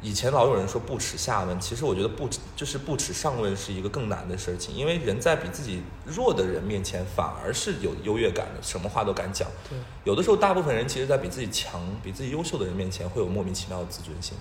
[0.04, 9.48] 以前老有人说不耻下问，其实我觉得不就是不耻上问是一个更难的事情，因为人在比自己弱的人面前反而是有优越感的，什么话都敢讲。
[9.70, 14.36] 对有的时候，大部分人其实，在比自己强、比自己优秀的人面前，会有莫名其妙的自尊心。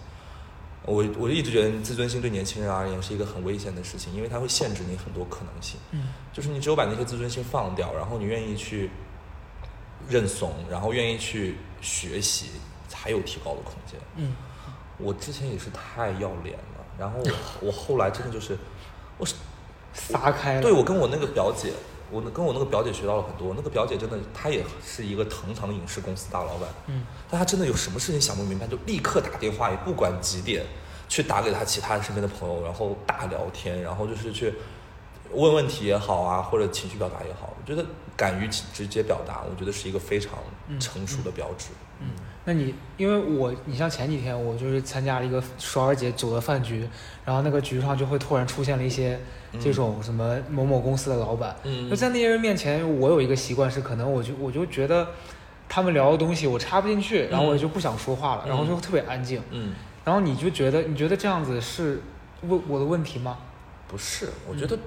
[0.84, 5.80] 我我就一直觉得自尊心对年轻人而言是一个很危险的事情，因为它会限制你很多可能性。
[5.92, 8.90] 嗯就是你只有把那些自尊心放掉，然后你愿意去
[10.10, 12.52] 认怂，然后愿意去学习，
[12.88, 14.00] 才有提高的空间。
[14.16, 14.36] 嗯
[14.98, 17.32] 我之前也是太要脸了，然后我
[17.68, 18.56] 我后来真的就是，
[19.18, 19.34] 我是
[19.94, 21.74] 撒开了，对我跟我那个表姐，
[22.12, 23.48] 我跟我那个表姐学到了很多。
[23.48, 30.64] 我那个表姐真的，她也是一个堂堂影视公司大老板，嗯但她真的有什么事情想不明白，就立刻打电话，也不管几点，
[31.10, 34.54] 去打给她其他身边的朋友，然后大聊天，然后就是去
[35.32, 37.84] 问问题也好啊，或者情绪表达也好，我觉得
[38.22, 40.34] 敢于直接表达，我觉得是一个非常
[40.68, 41.70] 嗯成熟的标志。
[42.00, 42.10] 嗯，
[42.46, 46.88] 那你因为我，你像前几天我就是参加了一个双儿节组的饭局，
[47.26, 49.20] 然后那个局上就会突然出现了一些
[49.60, 55.08] 这种什么某某公司的老板，嗯就在那些人面前，我有一个习惯是，可能我就我就觉得
[55.68, 59.74] 他们聊的东西我插不进去，然后我就不想说话了，嗯然后就特别安静，嗯，
[60.06, 62.04] 然后你就觉得你觉得这样子是
[62.44, 63.40] 问我的问题吗？
[63.88, 64.78] 不是，我觉得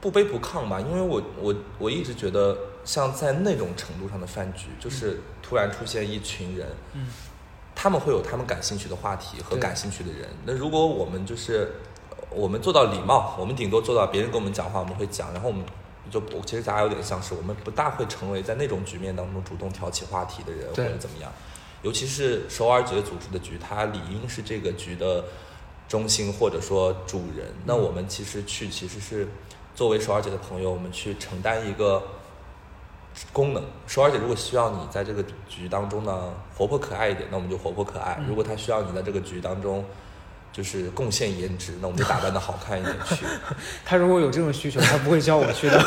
[0.00, 7.06] 不卑不亢吧，因为我我我一直觉得，像在那种程度上的饭局，就是突然出现一群人，嗯
[7.74, 10.28] 他们会有他们感兴趣的话题和感兴趣的人。
[10.44, 11.72] 那如果我们就是
[12.30, 15.64] 我们做到礼貌，我们顶多做到别人跟我们讲话，我们会讲，然后我们
[16.10, 21.32] 就我其实咱俩有点像是我们不大会成为在那种局面当中主动挑起话题的人或者怎么样。
[21.82, 25.24] 尤其是首尔姐组织的局，它理应是这个局的
[25.88, 27.50] 中心或者说主人。
[27.64, 29.26] 那我们其实去其实是
[29.74, 32.02] 作为首尔姐的朋友，我们去承担一个
[33.32, 33.62] 功能。
[33.86, 39.84] 首尔姐如果需要你在这个局当中呢活泼可爱一点，那我们就活泼可爱；嗯如果她需要你在这个局当中
[40.52, 43.24] 就是贡献颜值，那我们就打扮的好看一点去。
[43.86, 45.78] 他如果有这种需求，他不会叫我去的。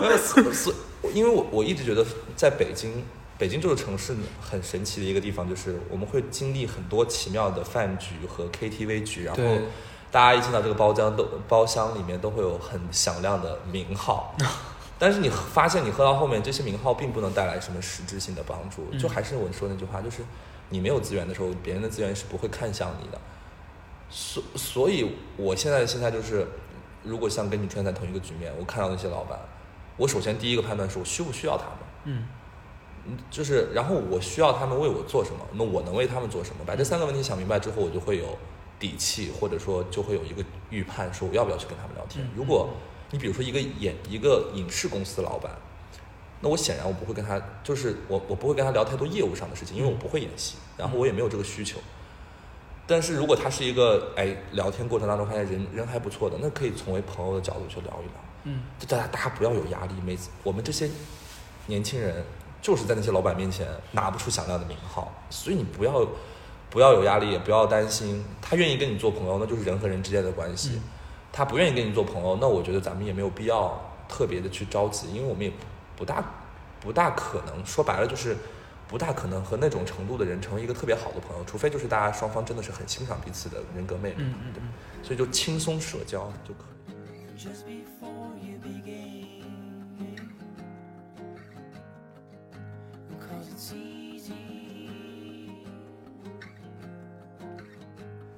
[0.00, 0.74] 没有，所所，
[1.14, 3.04] 因为我我一直觉得在北京，
[3.38, 9.62] 北京这个城市很神奇的一个地方，就是我们会经历很多奇妙的饭局和 KTV 局，然后对
[10.10, 14.34] 大家一进到这个包厢都包厢里面都会有很响亮的名号。
[14.98, 18.86] 但是你发现，你喝到后面，这些名号并不能带来什么实质性的帮助。
[18.90, 20.22] 嗯就还是我说那句话，就是
[20.70, 23.20] 你没有资源的时候，别人的资源是不会看向你的。
[24.10, 26.46] 所所以，我现在的心态就是，
[27.04, 29.38] 如果像跟你出现在同一个局面，我看到那些老板，
[29.96, 32.24] 我首先第一个判断是我需不需要他们，嗯
[33.06, 36.64] 嗯就是然后我需要他们为我做什么，那我能为他们做什么？
[36.66, 38.36] 把这三个问题想明白之后，我就会有
[38.78, 42.30] 底气，或者说就会有一个预判，说我要不要去跟他们聊天嗯。
[42.34, 42.70] 如果
[43.10, 45.50] 你比如说一个演一个影视公司的老板，
[46.40, 51.78] 那我显然我不会跟他，就是我我不会跟他聊太多业务上的事情，因为我不会演戏，然后我也没有这个需求。
[52.86, 58.14] 但是如果他是一个哎聊天过程当中发现人人还不错的，那可以从为朋友的角度去聊一聊。
[58.44, 60.88] 嗯就大家大家不要有压力，每次我们这些
[61.66, 62.24] 年轻人
[62.62, 66.06] 就是在那些老板面前拿不出响亮的名号，所以你不要
[66.70, 68.24] 不要有压力，也不要担心。
[68.40, 70.82] 他愿意跟你做朋友，那就是人和人之间的关系；嗯
[71.32, 75.56] 他不愿意跟你做朋友，那我觉得咱们也没有必要特别的去着急，因为我们也不
[75.96, 76.24] 不大
[76.80, 78.36] 不大可能，说白了就是。
[78.88, 84.62] 不大可能和那种程度的人成为一个特别好的朋友，除非就是大家双方真的是很欣赏彼此的人格魅力，对嗯嗯嗯
[85.02, 87.38] 所以就轻松社交就可以。
[87.38, 87.66] just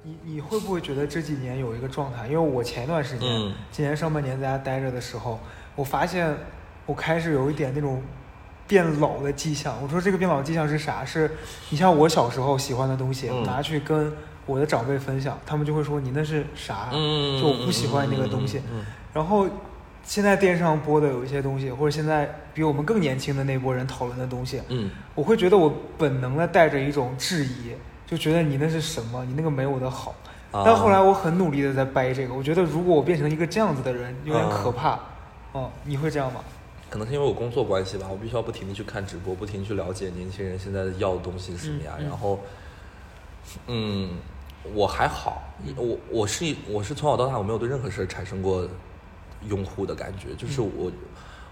[0.03, 2.25] 你你会不会觉得这几年有一个状态？
[2.27, 5.39] 因为我前一段时间，嗯今年上半年在家待着的时候，
[5.75, 6.35] 我发现
[6.85, 8.01] 我开始有一点那种
[8.67, 9.77] 变老的迹象。
[9.81, 11.05] 我说这个变老迹象是啥？
[11.05, 11.29] 是
[11.69, 14.11] 你像我小时候喜欢的东西，嗯拿去跟
[14.47, 16.89] 我的长辈分享，他们就会说你那是啥？
[16.93, 18.59] 嗯就我不喜欢那个东西。
[19.13, 19.47] 然后
[20.03, 27.73] 现在电视上播的有一些东西，或者现在比我们更年轻的那波人讨论的东西，嗯我会觉得我本能的带着一种质疑，
[28.11, 29.23] 就觉得你那是什么？
[29.23, 30.13] 你那个没我的好。
[30.51, 34.99] 啊但后来我很努力的在掰这个，我觉得如果我变成一个这样子的人，有点啊可怕。
[35.53, 36.41] 哦，你会这样吗？
[36.89, 41.93] 可能是因为我工作关系吧，我必须要不停的去看直播，不停地去了解年轻人现在要的东西是什么呀。
[41.99, 42.39] 嗯嗯然后，
[43.67, 44.09] 嗯，
[44.73, 45.41] 我还好，
[45.77, 48.67] 我我是我是从小到大我没有对任何事儿产生过
[49.47, 50.91] 拥护的感觉，就是我、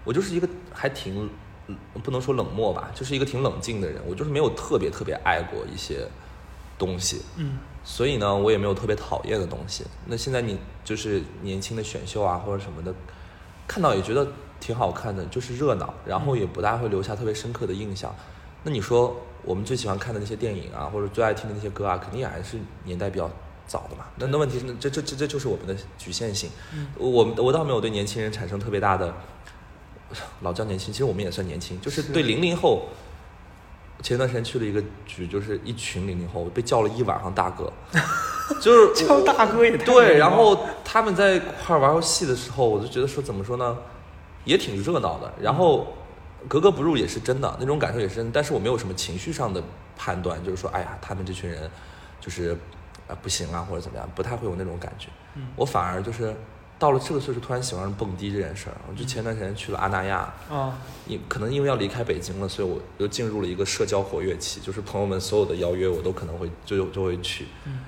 [0.04, 1.26] 我就是一个还挺
[1.68, 6.06] 嗯不能说冷漠吧，就是一个挺冷静的人，我就是没有特别特别爱过一些
[6.80, 7.22] 东西。
[7.36, 9.84] 嗯所以呢，我也没有特别讨厌的东西。
[10.04, 12.94] 那现在你就是年轻的选秀啊或者什么的，
[13.66, 14.26] 看到也觉得
[14.60, 18.14] 挺好看的，就是热闹，然后也不大会留下特别深刻的印象。
[18.62, 23.28] 那你说我们最喜欢看的那些电影啊，或者最爱听的那些歌啊，肯定也还是年代比较
[23.66, 24.04] 早的嘛。
[24.16, 26.50] 那那问题是，那这这这这就是我们的局限性。
[26.74, 29.14] 嗯我我倒没有对年轻人产生特别大的，
[30.42, 32.88] 老叫年轻，其实我们也算年轻，就是是对零零后。
[34.02, 37.72] 前段时间去了一个局，就是一群零零后被叫了一晚上大哥，
[38.60, 43.76] 就是叫大哥也对，然后他们在一块玩游戏的时候，我就觉得说怎么说呢，
[44.44, 45.32] 也挺热闹的。
[45.40, 45.86] 然后
[46.48, 48.30] 格格不入也是真的，那种感受也是真的。
[48.32, 49.62] 但是我没有什么情绪上的
[49.96, 51.70] 判断，就是说，哎呀，他们这群人
[52.20, 52.56] 就是
[53.06, 55.08] 啊不行啊，或者怎么样，不太会有那种感觉。
[55.36, 56.34] 嗯我反而就是
[56.80, 58.76] 到了这个岁数，突然喜欢上蹦迪这件事儿。
[58.88, 67.46] 我就前段时间去了阿那亚，啊，因可能因为要离开北京了，所以我又进入了一个社交活跃期，就是朋友们所有的邀约我都可能会就就会去。
[67.66, 67.80] 嗯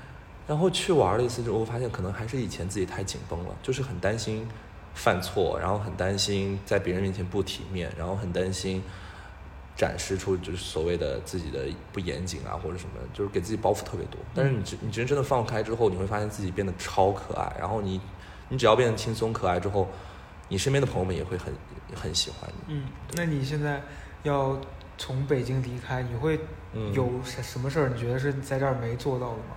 [0.45, 4.47] 然后去玩了一次之后，我发现可能还是以前自己太紧绷了，就是很担心
[4.93, 8.83] 犯错，然后很担心在别人面前不体面，然后很担心
[9.77, 11.61] 展示出就是所谓的自己的
[11.93, 14.21] 不严谨啊或者什么，就是给自己包袱特别多。
[14.35, 18.01] 但是你真你真真的放开之后，你会发现自己变得超可爱，然后你
[18.53, 19.89] 你只要变得轻松可爱之后，
[20.49, 21.51] 你身边的朋友们也会很
[21.95, 22.75] 很喜欢你。
[22.75, 22.83] 嗯，
[23.15, 23.81] 那你现在
[24.25, 24.61] 要
[24.99, 26.39] 从北京离开，你会
[26.75, 27.89] 嗯有什什么事儿？
[27.89, 29.57] 你觉得是在这儿没做到的吗？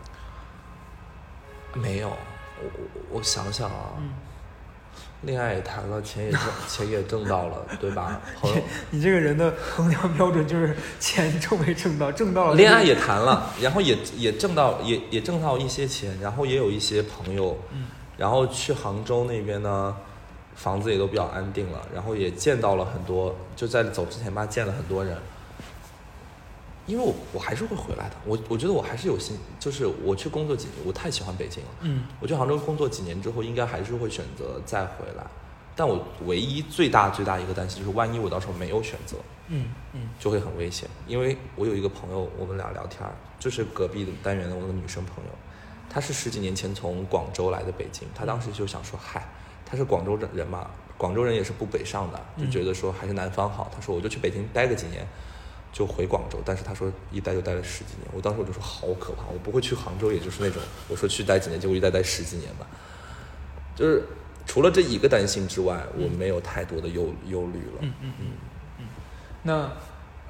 [1.73, 2.63] 没有，我
[3.11, 4.11] 我我想想啊，嗯，
[5.23, 8.21] 恋爱也谈了，钱也挣钱也挣到了，对吧？
[8.39, 12.55] 朋友 你这个人的衡量标准就是钱挣没挣到，挣到了。
[12.55, 19.95] 恋爱也谈了，然后也也挣到也也挣到一些钱，然后也有一些朋友，嗯然后去杭州那边呢，
[20.55, 25.17] 房子也都比较安定了，然后也见到了很多，就在走之前吧，见了很多人。
[26.87, 35.23] 因为我我还是会回来的，我我觉得我还是有心，就是我去工作几年，我太喜欢北京了，嗯我去杭州工作几年之后，应该还是会选择再回来。
[35.75, 40.87] 但我唯一最大最大一个担心就是，万一我到时候没有选择，嗯嗯就会很危险。
[41.07, 43.01] 因为我有一个朋友，我们俩聊天，
[43.39, 45.31] 就是隔壁的单元的我那个女生朋友，
[45.95, 49.25] 她是十几年前从广州来的北京，他当时就想说，嗨，
[49.65, 53.71] 他是广州人嘛，广州人也是不北上的，就觉得说还是南方好。
[53.73, 55.07] 他说我就去北京待个几年。
[55.71, 62.65] 就回广州，但是他说一待就待了十几年，我当时我就说好可怕，我不会去杭州，也就是那种我说去待几年，结果一待待十几年吧，
[63.75, 64.05] 就是
[64.45, 67.79] 除了这一个担心之外，我没有太多的忧忧虑了。
[67.81, 68.25] 嗯嗯嗯
[68.79, 68.85] 嗯。
[69.43, 69.69] 那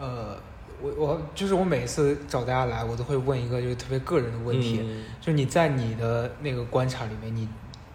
[0.03, 0.39] 呃，
[0.85, 7.49] 我我就是我每次找大家来，我都会问一个就是特别个人的问题，嗯就是你在你的那个观察里面，你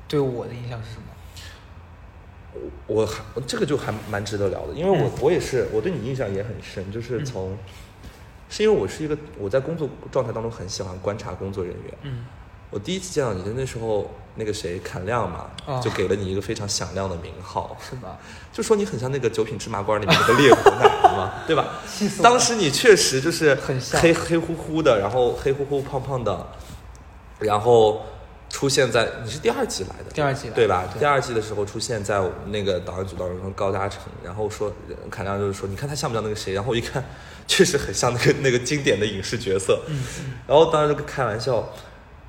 [0.08, 1.02] 对我的印象是什么？
[2.88, 7.56] 我还这个就还蛮值得聊的，因为我、嗯我也是我对你印象也很深，就是从，
[8.48, 11.94] 是因为我是一个我在工作状态当中很喜欢观察工作人员。
[12.02, 12.24] 嗯
[12.72, 18.16] 我第一次见到你的那时候，那个谁侃亮嘛，哦就给了你一个非常响亮的名号，是吧？
[18.52, 20.99] 就说你很像那个九品芝麻官里面那个烈火奶奶
[21.30, 21.68] 嘛，对吧？
[21.86, 26.46] 气死我了当时你确实就是很像黑黑乎乎的，然后黑乎乎胖胖的，
[27.38, 28.02] 然后
[28.48, 30.84] 出现在你是第二季来的，第二季来对吧？
[30.92, 34.72] 对第二季的时候出现在我们那个导演组当中，说高嘉诚，然后说
[35.10, 36.52] 侃亮就是说，你看他像不像那个谁？
[36.52, 37.04] 然后我一看，
[37.46, 39.82] 确实很像那个 那个经典的影视角色。
[39.88, 40.02] 嗯
[40.46, 41.72] 然后当时就开玩笑，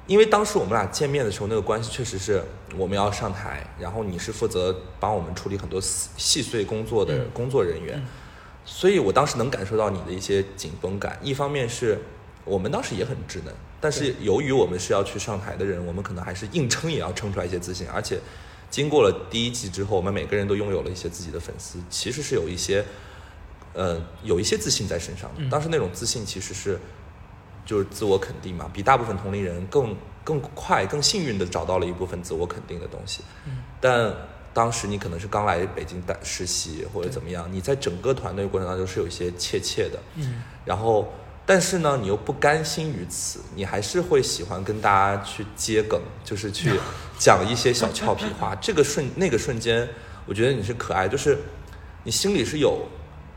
[0.06, 2.43] 因为当时我们俩见面的时候，那个关系确实是
[2.78, 8.08] 我们要上台，然后你是负责帮我们处理很多细细碎工作的嗯工作人员，嗯
[8.66, 11.18] 所以我当时能感受到你的一些紧绷感。
[11.22, 11.99] 一方面是
[12.45, 18.20] 我们当时也很稚嫩，但是由于我们是要去上台的人，我们可能还是硬撑也要撑出来一些自信，而且
[18.70, 22.84] 经过了第一季之后，我们每个人都拥有了一些自己的粉丝，其实是有一些
[23.74, 25.41] 呃有一些自信在身上的。
[25.41, 26.80] 嗯当时那种自信其实是
[27.66, 33.24] 就是自我肯定嘛，比大部分同龄人更更快、更幸运的找到了一部分自我肯定的东西。
[33.45, 34.14] 嗯但
[34.54, 41.12] 当时你可能是刚来北京带实习或者怎么样，你在整个团队过程当中是有一些怯怯的，嗯然后
[41.45, 46.72] 但是呢，你又不甘心于此，你还是会喜欢跟大家去接梗，就是去
[47.18, 48.56] 讲一些小俏皮话。
[48.62, 49.88] 这个瞬那个瞬间，
[50.26, 51.38] 我觉得你是可爱，就是
[52.04, 52.86] 你心里是有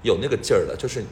[0.03, 1.05] 有那个劲儿的，就是。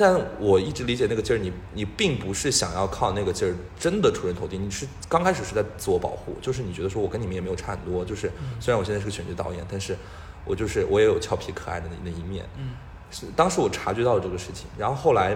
[0.00, 8.30] 但我一直理解那个劲儿，你你并不是想要靠那个劲儿真的出人头地，你是刚开始是在自我保护，就是你觉得说我跟你们也没有差很多，就是
[8.60, 9.96] 虽然我现在是个选角导演，但是
[10.44, 12.70] 我就是我也有俏皮可爱的那那一面，嗯。
[13.10, 15.34] 是当时我察觉到了这个事情，然后后来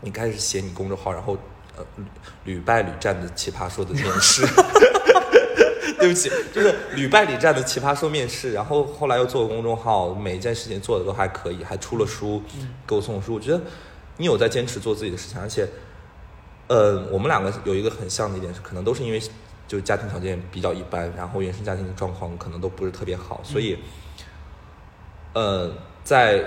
[0.00, 1.36] 你开始写你公众号，然后
[1.76, 1.84] 呃
[2.44, 4.42] 屡败屡战的奇葩说的面试，
[6.04, 12.42] 对不起， 就是屡败屡战的奇葩说面试，然后后来又做了公众号，每一件事情做的都还可以，还出了书，
[12.86, 13.60] 给我送书，我觉得
[14.18, 15.66] 你有在坚持做自己的事情，而且
[16.66, 19.22] 呃我们两个有一个很像的一点是，可能都是因为
[19.66, 23.78] 就家庭条件比较一般，然后原生家庭的状况可能都不是特别好，所以。
[25.36, 25.68] 呃，
[26.04, 26.44] 在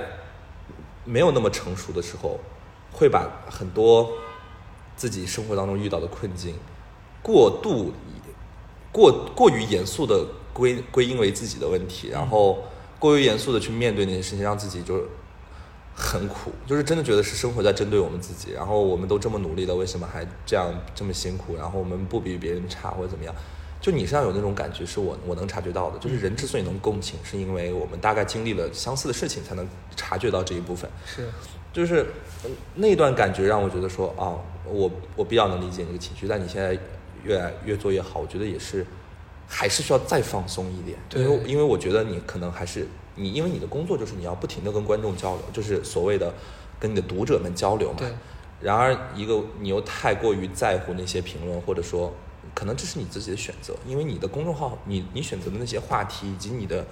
[1.03, 2.39] 没有那么成熟的时候，
[2.93, 4.09] 会把很多
[4.95, 6.55] 自己生活当中遇到的困境，
[7.21, 7.91] 过度
[8.97, 12.57] 过过于严肃的归归因为自己的问题，然后
[12.97, 15.03] 过于严肃的去面对那些事情，让自己就是
[15.93, 18.53] 很苦，就是真的觉得是生活在针对我们自己。
[18.53, 21.55] 然后我们都这么努力了，为什么还这样这么辛苦？
[21.55, 23.35] 然后我们不比别人差或者怎么样？
[23.79, 25.99] 就你身上有那种感觉，是我我能察觉到的。
[25.99, 30.89] 就是人之所以能共情，是因为我们大概经历了相似的事情，才能察觉到这一部分。
[31.05, 31.29] 是
[31.71, 31.97] 就是
[32.43, 34.33] 呃那段感觉让我觉得说啊，
[34.65, 36.75] 我我比较能理解你的情绪，但你现在
[37.23, 38.85] 越来越做越好，我觉得也是
[39.47, 46.33] 还是需要再放松一点，对因为因为我觉得你可能还是你，因为你的工作就是你要不停的跟观众交流，就是所谓的
[46.79, 47.95] 跟你的读者们交流嘛。
[47.97, 48.09] 对。
[48.59, 52.11] 然而，一个你又太过于在乎那些评论，或者说，
[52.55, 56.83] 可能这是你自己的选择，因为你的公众号，你你选择的那些话题以及你的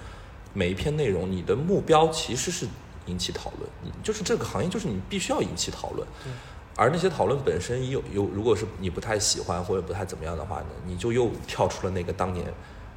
[0.52, 2.68] 每一篇内容，你的目标其实是
[3.06, 6.32] 引起讨论，你就是这个行业就是你必须要引起讨论，对
[6.76, 12.46] 而那些讨论本身有有，如果是你不太喜欢或者不太怎么样的话呢，你就又跳出了那个当年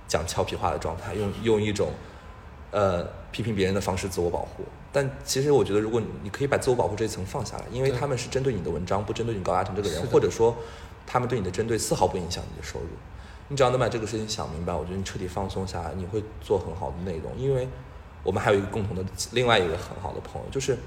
[0.05, 1.91] 讲俏皮话的状态，用用一种
[2.71, 4.65] 呃批评别人的方式自我保护。
[4.91, 10.53] 但其实我觉得，如果你你可以把自我保护这一层放下来，因为他们是针对你的文章，不针对你高嘉诚这个人或者说
[11.07, 12.87] 他们对你的针对丝毫不影响你的收入。
[13.47, 17.31] 你只要能把这个事情想明白，我觉得你彻底放松下来，你会做很好的内容。
[17.37, 17.67] 因为
[18.23, 20.77] 我们还有一个共同的另外一个很好的朋友，就是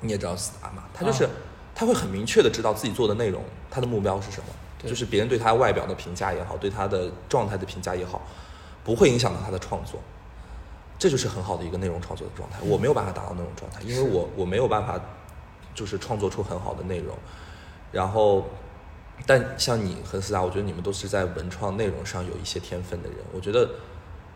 [0.00, 1.30] 你也知道斯达嘛，他就是、啊
[1.74, 4.46] 他会很明确的知道自己做的内容，他的目标是什么，
[4.88, 8.22] 就是别人对他外表的评价也好，对他的状态的评价也好，
[8.84, 10.00] 不会影响到他的创作。
[10.98, 12.58] 这就是很好的一个内容创作的状态。
[12.62, 15.00] 我没有办法达到那种状态，因为我我没有办法，
[15.74, 17.16] 就是创作出很好的内容。
[17.90, 18.44] 然后，
[19.24, 23.18] 但像你和思达，我觉得你们都是在文创内容上有一些天分的人。
[23.32, 23.66] 我觉得，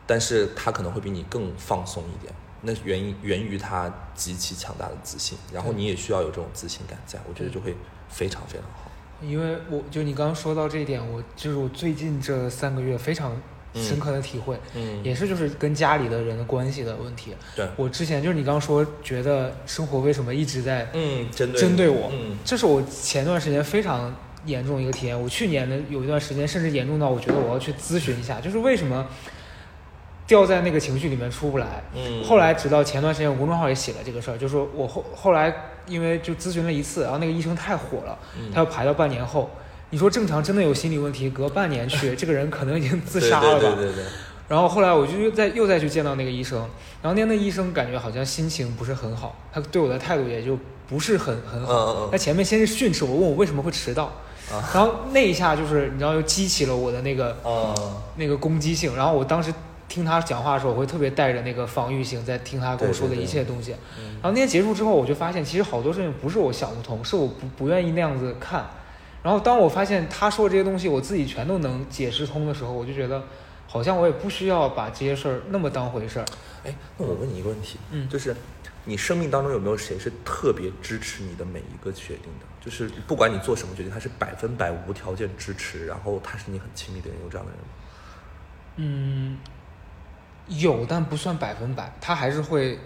[0.06, 2.32] 但是他可能会比你更放松一点。
[2.64, 7.76] 那源于源于他极其强大的自信，然后你也需要有这种自信感在，我觉得就会
[8.08, 8.90] 非常非常好。
[9.22, 13.34] 因为我就你刚刚说到这一点，我就是我最近这三个月非常
[13.74, 17.34] 深刻的体会，嗯也是就是跟家里的人的关系的问题。
[17.56, 24.14] 对，我之前就是你刚刚说，觉得生活为什么一直在嗯，针对针对我，嗯这是我前段时间非常
[24.46, 25.18] 严重的一个体验。
[25.18, 29.06] 我去年的有一段时间，甚至严重到我觉得我要去咨询一下，就是为什么
[30.26, 31.82] 掉在那个情绪里面出不来。
[31.94, 35.54] 嗯，后来直到前段时间，我公众号也写了这个事儿，就是说我后后来
[35.86, 39.50] 因为就咨询了一次，然后那个医生太火了，嗯他要排到半年后。
[39.90, 43.60] 你说正常真的有心理问题，隔半年去， 这个人可能已经自杀了吧？
[43.60, 44.04] 对对对对对，
[44.48, 46.58] 然后后来我就又再又再去见到那个医生，
[47.00, 50.58] 然后那天那医生感觉好像心情不是很好，他对我的态度也就
[50.88, 51.74] 不是很很嗯好。
[51.74, 54.04] 嗯嗯他前面先是训斥我，问我为什么会迟到，
[54.50, 57.72] 啊然后那一下就是你知道又激起了我的那个嗯
[58.16, 59.52] 那个攻击性，然后我当时
[59.88, 63.74] 听他讲话的时候，我会特别带着那个防御性在听他跟我说的一切东西。
[63.98, 68.64] 嗯然后那天结束之后，我就发现其实好多事情不是我想不通，是我不不愿意那样子看。
[69.22, 73.22] 然后当我发现他说这些东西我自己全都能解释通的时候，我就觉得
[73.66, 76.24] 好像我也不需要把这些事儿那么当回事儿。
[76.64, 78.34] 哎，那我问你一个问题，嗯就是
[78.84, 82.46] 你生命当中有没有谁是特别支持你的每一个决定的？
[82.64, 87.66] 就是不管你做什么决定，他是百分百无条件支持，然后他是你很亲密的人，有这样的人吗？
[88.76, 89.38] 嗯，
[90.48, 92.78] 有，但不算百分百，他还是会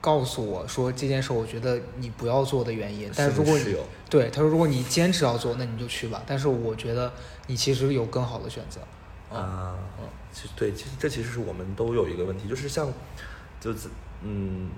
[0.00, 3.10] 告诉我说这件事，我觉得你不要做的原因。
[3.16, 6.22] 但是如果你是有对他说，如果你坚持要做，那你就去吧。
[6.26, 7.12] 但是我觉得
[7.46, 8.80] 你其实有更好的选择。
[9.34, 9.74] 啊，
[10.32, 12.92] 其实对，其实这其实是我们都有一个问题，就是像，
[13.60, 13.88] 就是
[14.22, 14.70] 嗯，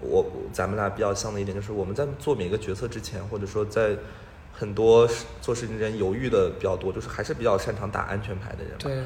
[0.00, 3.94] 我我咱们俩比较像的一点就是我们在做每个决策之前，或者说在
[4.54, 5.06] 很多
[5.42, 8.78] 做事情之前犹豫的比较多，就是还是比较擅长打安全牌的人嘛。
[8.78, 9.02] 对，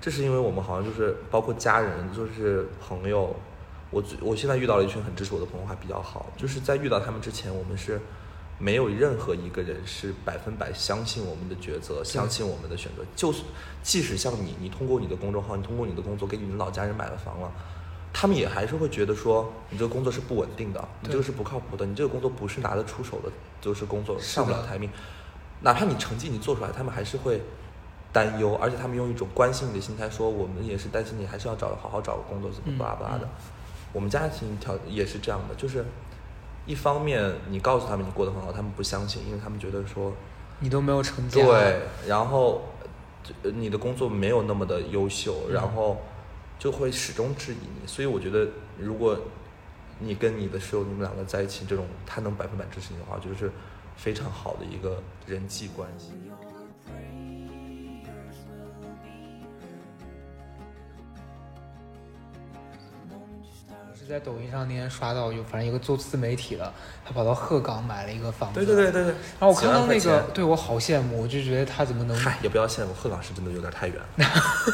[0.00, 3.34] 这是因为我们好像就是包括家人，就是朋友，
[3.90, 8.00] 我我现在遇到了一群很支持我的朋友还比较好，就是在遇到他们之前，我们是
[8.58, 13.04] 没有任何一个人是百分百相信我们的抉择，相信我们的选择。
[13.16, 13.42] 就是
[13.82, 17.52] 即使像你，你通过你的公众号，你通过你的工作给你们老家人买了房了。
[18.12, 23.30] 他们也还是会觉得说，你这个工作是不稳定的，你这个是不靠谱的，你这个工作不是拿得出手的，
[23.60, 24.90] 就是工作上不了台面。
[25.60, 27.42] 哪怕你成绩你做出来，他们还是会
[28.12, 33.24] 担忧，而且他们用一种关心你的心态说，我们也是担心你，还是要找好好找个工作，怎么嗯巴拉巴拉的。
[33.24, 33.30] 嗯
[33.90, 35.82] 我们家庭条也是这样的，就是
[36.66, 40.12] 一方面你告诉他们你过得很好，他们不相信，因为他们觉得说
[40.60, 41.42] 你都没有成家。
[41.42, 42.62] 对，然后
[43.42, 45.96] 呃你的工作没有那么的优秀，嗯然后
[46.58, 47.86] 就会始终质疑你。
[47.86, 48.46] 所以我觉得，
[48.76, 49.18] 如果
[50.00, 53.50] 你跟你的室友你们两个在一起，这种他能百分百支持你的话，就是
[53.96, 56.10] 非常好的一个人际关系。
[64.08, 66.72] 在抖音上那天刷到有，反正一个做自媒体的，
[67.04, 68.64] 他跑到鹤岗买了一个房子。
[68.64, 69.14] 对对对对对。
[69.38, 74.26] 然后我看到那个对我好羡慕，我就觉得他怎么能嗨，也不要羡慕，鹤岗是真的有点太远了。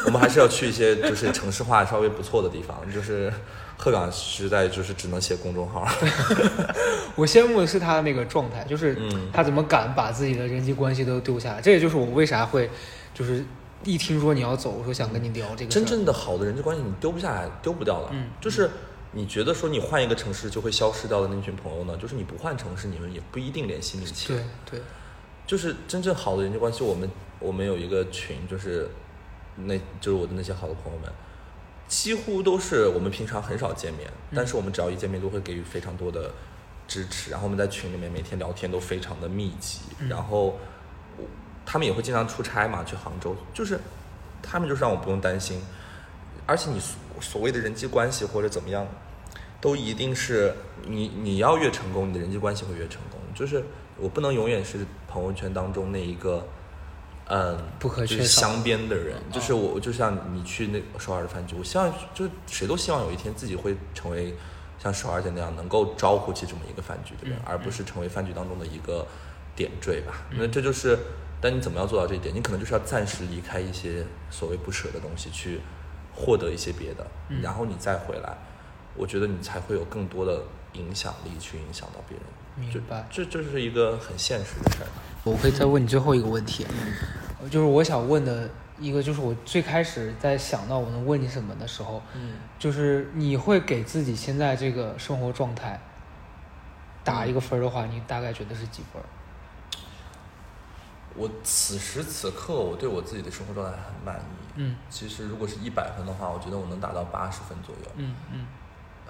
[0.05, 2.79] 我们还是要去一些就是城市化稍微不错的地方。
[2.93, 3.31] 就是
[3.75, 5.85] 鹤岗实在就是只能写公众号。
[7.15, 11.59] 我羡慕的是他的那个状态，就是嗯他怎么敢把自己的人际关系都丢下来。
[11.59, 12.69] 这也就是我为啥会，
[13.13, 13.43] 就是
[13.83, 15.71] 一听说你要走，我说想跟你聊这个。
[15.71, 18.07] 真正的好的人际关系你丢不下来，丢不掉的。
[18.13, 18.71] 嗯就是
[19.17, 24.33] 你觉得说你换一个城市就会消失掉的那群朋友呢，就是你不换城市，你们也不一定联系密切。
[24.33, 24.81] 对对，
[25.47, 27.09] 就是真正好的人际关系，我们
[27.39, 28.89] 我们有一个群，就是
[29.55, 31.09] 那就是我的那些好的朋友们，
[31.87, 36.29] 几乎都是我们平常很少见面，但是我们只要一见面都会给予非常多的
[36.85, 40.09] 支持，然后我们在群里面每天聊天都非常的密集，嗯。
[40.09, 40.59] 然后
[41.17, 41.23] 我
[41.65, 43.79] 他们也会经常出差嘛，去杭州，就是
[44.43, 45.61] 他们就是让我不用担心，
[46.45, 48.85] 而且你所所谓的人际关系或者怎么样，
[49.65, 50.53] 都一定是
[50.87, 53.19] 你你要越成功，你的人际关系会越成功。
[53.33, 53.63] 就是
[53.97, 56.47] 我不能永远是朋友圈当中那一个，
[57.29, 59.17] 嗯，不可就是缺少镶边的人。
[59.17, 64.35] 哦就是我，就像你去那首尔的饭局，我希望就是谁都希望有一天自己会成为
[64.77, 69.03] 像首尔姐那样能够招呼起这么一个饭局的人，嗯而不是成为饭局当中的一个
[69.55, 70.13] 点缀吧。
[70.29, 70.95] 那这就是，
[71.41, 72.35] 但你怎么样做到这一点？
[72.35, 75.59] 你可能就是要暂时离开一些所谓不舍的东西，去
[76.13, 78.37] 获得一些别的，嗯然后你再回来，
[78.95, 80.41] 我觉得你才会有更多的
[80.73, 82.71] 影响力去影响到别人。
[82.71, 84.87] 就明白这这是一个很现实的事儿。
[85.23, 86.65] 我可以再问你最后一个问题，
[87.51, 95.79] 就是我想问的一个，就是我最开始在想到我能问你什么的时候，嗯，就是你会给自己现在这个生活状态
[97.03, 99.05] 打一嗯个分儿的话，你大概觉得是几分儿？
[101.17, 104.23] 我此时此刻我对我自己的生活状态很满意。
[104.57, 107.91] 嗯其实如果是一百分的话，我觉得我能达到八十分左右。
[107.97, 108.45] 嗯嗯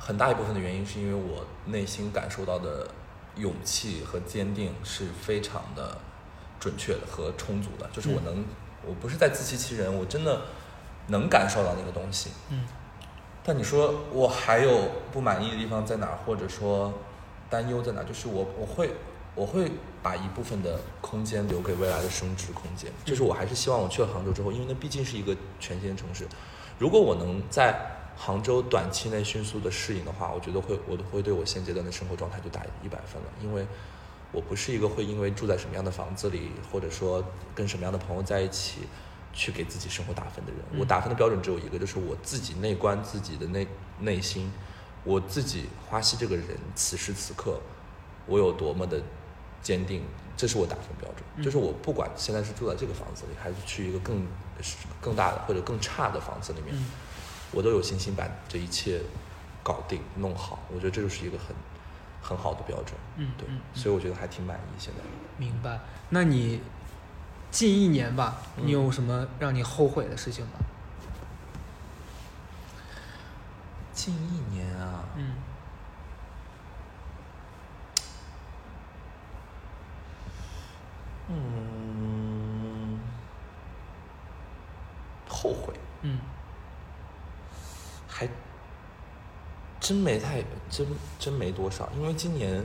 [0.06, 2.88] 很大一部分的原因是因为我内心感受到的
[3.38, 5.97] 勇气和坚定是非常的
[6.60, 8.45] 准确的和充足的，就是我能，
[8.86, 10.41] 我不是在自欺欺人，我真的
[11.08, 12.30] 能感受到那个东西。
[12.51, 12.64] 嗯
[13.47, 16.91] 但你说我还有不满意的地方在哪儿，或者说
[17.47, 18.03] 担忧在哪儿？
[18.03, 18.91] 就是我我会
[19.36, 22.91] 我会把一部分的空间留给未来的升值空间。
[23.03, 26.28] 就是我还是希望我去了杭州之后，因为那毕竟是一个全新的城市，
[26.80, 27.80] 如果我能在
[28.18, 33.66] 杭州短期内迅速的适应的话，我觉得会我都会对我现阶段的生活状态就打一百分了，因为
[34.32, 38.82] 我不是一个会因为住在什么样的房子里，或者说跟什么样的朋友在一起，
[39.34, 40.59] 去给自己生活打分的人。
[40.72, 43.68] 嗯我打分的标准只有一个，就是我自己内观自己的内
[43.99, 44.51] 内心，
[45.03, 47.59] 我自己花溪这个人此时此刻，
[48.26, 49.01] 我有多么的
[49.61, 50.03] 坚定，
[50.38, 51.24] 这是我打分标准。
[51.38, 54.26] 嗯就是我不管现在是住在这个房子里，还是去一个更
[55.01, 56.86] 更大的或者更差的房子里面，嗯
[57.56, 59.01] 我都有信心把这一切
[59.64, 60.60] 搞定弄好。
[60.72, 61.56] 我觉得这就是一个很
[62.22, 62.93] 很好的标准。
[63.18, 64.99] 嗯对嗯，所以我觉得还挺满意现在。
[65.38, 65.80] 明白。
[66.10, 66.62] 那你
[67.49, 70.51] 近一年吧，嗯你有什么让你后悔的事情吗？
[73.93, 75.34] 近一年啊，嗯
[81.30, 82.99] 嗯，
[85.28, 86.20] 后悔嗯
[88.18, 88.26] 还
[89.82, 90.88] 真没太真
[91.20, 92.63] 真没多少，因为今年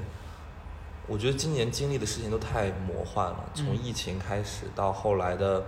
[1.09, 3.83] 我觉得今年经历的事情都太魔幻了，从嗯。
[3.83, 5.65] 疫情开始到后来的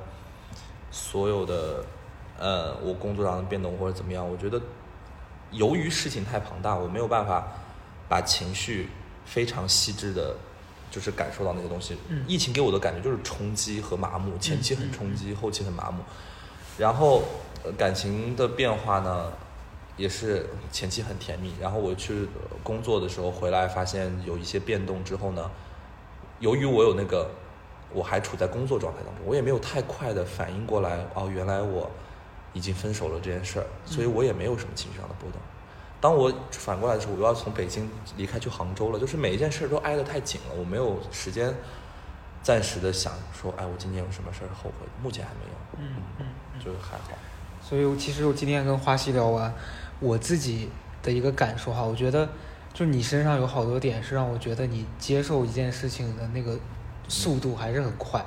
[0.93, 1.85] 所有的
[2.39, 4.63] 呃我工作上的变动或者怎么样，我觉得
[5.51, 7.49] 由于事情太庞大，我没有办法
[8.09, 8.89] 把情绪
[9.25, 10.37] 非常细致的，
[10.93, 11.97] 就是感受到那些东西。
[12.09, 12.25] 嗯。
[12.29, 16.05] 疫情给我的感觉就是冲击和麻木，前期很冲击，后期很麻木。
[16.79, 17.25] 然后、
[17.65, 19.31] 呃感情的变化呢，
[19.97, 25.51] 也是前期很甜蜜，然后我去呃工作的时候回来，发现有一些变动之后呢，
[26.41, 27.31] 由于我有那个
[27.93, 31.91] 我还处在工作状态当中，我也没有太快的反应过来，哦，原来我
[32.53, 35.41] 已经分手了这件事儿，所以我也没有什么情绪上的波动。
[36.01, 41.55] 当我反过来的时候，我要从北京离开去杭州了，就是每一件事都挨得太紧了，我没有时间
[42.43, 46.61] 暂时的想说，哎，我今年有什么事儿后悔，目前还没有，嗯嗯嗯。
[46.65, 47.17] 就是还好。
[47.61, 49.55] 所以我其实我今天跟花溪聊完，
[50.03, 50.69] 我自己
[51.03, 52.29] 的一个感受哈，我觉得
[52.75, 56.59] 就你身上有好多点是让我觉得你接受一件事情的那个
[57.09, 58.23] 速度还是很快。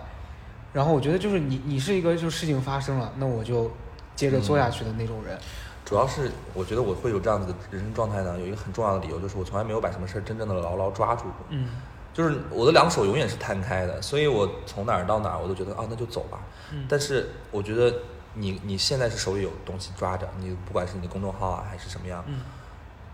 [0.74, 3.72] 然后我觉得就是你你是一个就事情发生了，那我就
[4.16, 5.38] 接着做下去的那种人。
[5.86, 11.34] 主要是我觉得我会有这样子的人生状态呢，有一个很重要的理由，就是我从来没有把什么事儿真正的牢牢抓住过。
[11.50, 11.70] 嗯
[12.14, 16.40] 就是我的两手永远是摊开的，所以我从哪儿到哪儿，我都觉得啊，那就走吧。
[16.72, 17.94] 嗯但是我觉得
[18.36, 22.40] 你你现在是手里有东西抓着，你不管是你的公众号啊，还是什么样，嗯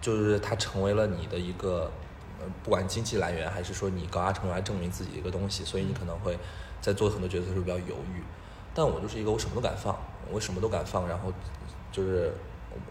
[0.02, 1.92] 就是它成为了你的一个，
[2.40, 6.38] 呃，不管经济来源，还是说你高压成为来证明自己的一个东西，所以你可能会
[6.82, 8.24] 在做很多决策的时候比较犹豫。
[8.74, 9.96] 但我就是一个我什么都敢放，
[10.32, 11.32] 我什么都敢放，然后
[11.92, 12.34] 就是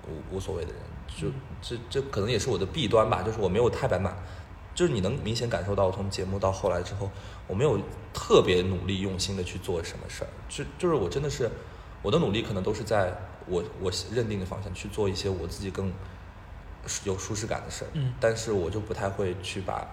[0.06, 1.28] 无无所谓的人，就
[1.60, 4.14] 这这可能也是我的弊端吧，就是我没有太白满，
[4.74, 7.10] 就是你能明显感受到，从节目到后来之后，
[7.48, 7.76] 我没有
[8.12, 11.50] 特别努力用心的去做什么事儿，就就是我真的是
[12.02, 13.12] 我的努力可能都是在
[13.46, 15.92] 我我认定的方向去做一些我自己更
[17.04, 18.14] 有舒适感的事儿，嗯。
[18.20, 19.86] 但是我就不太会去把，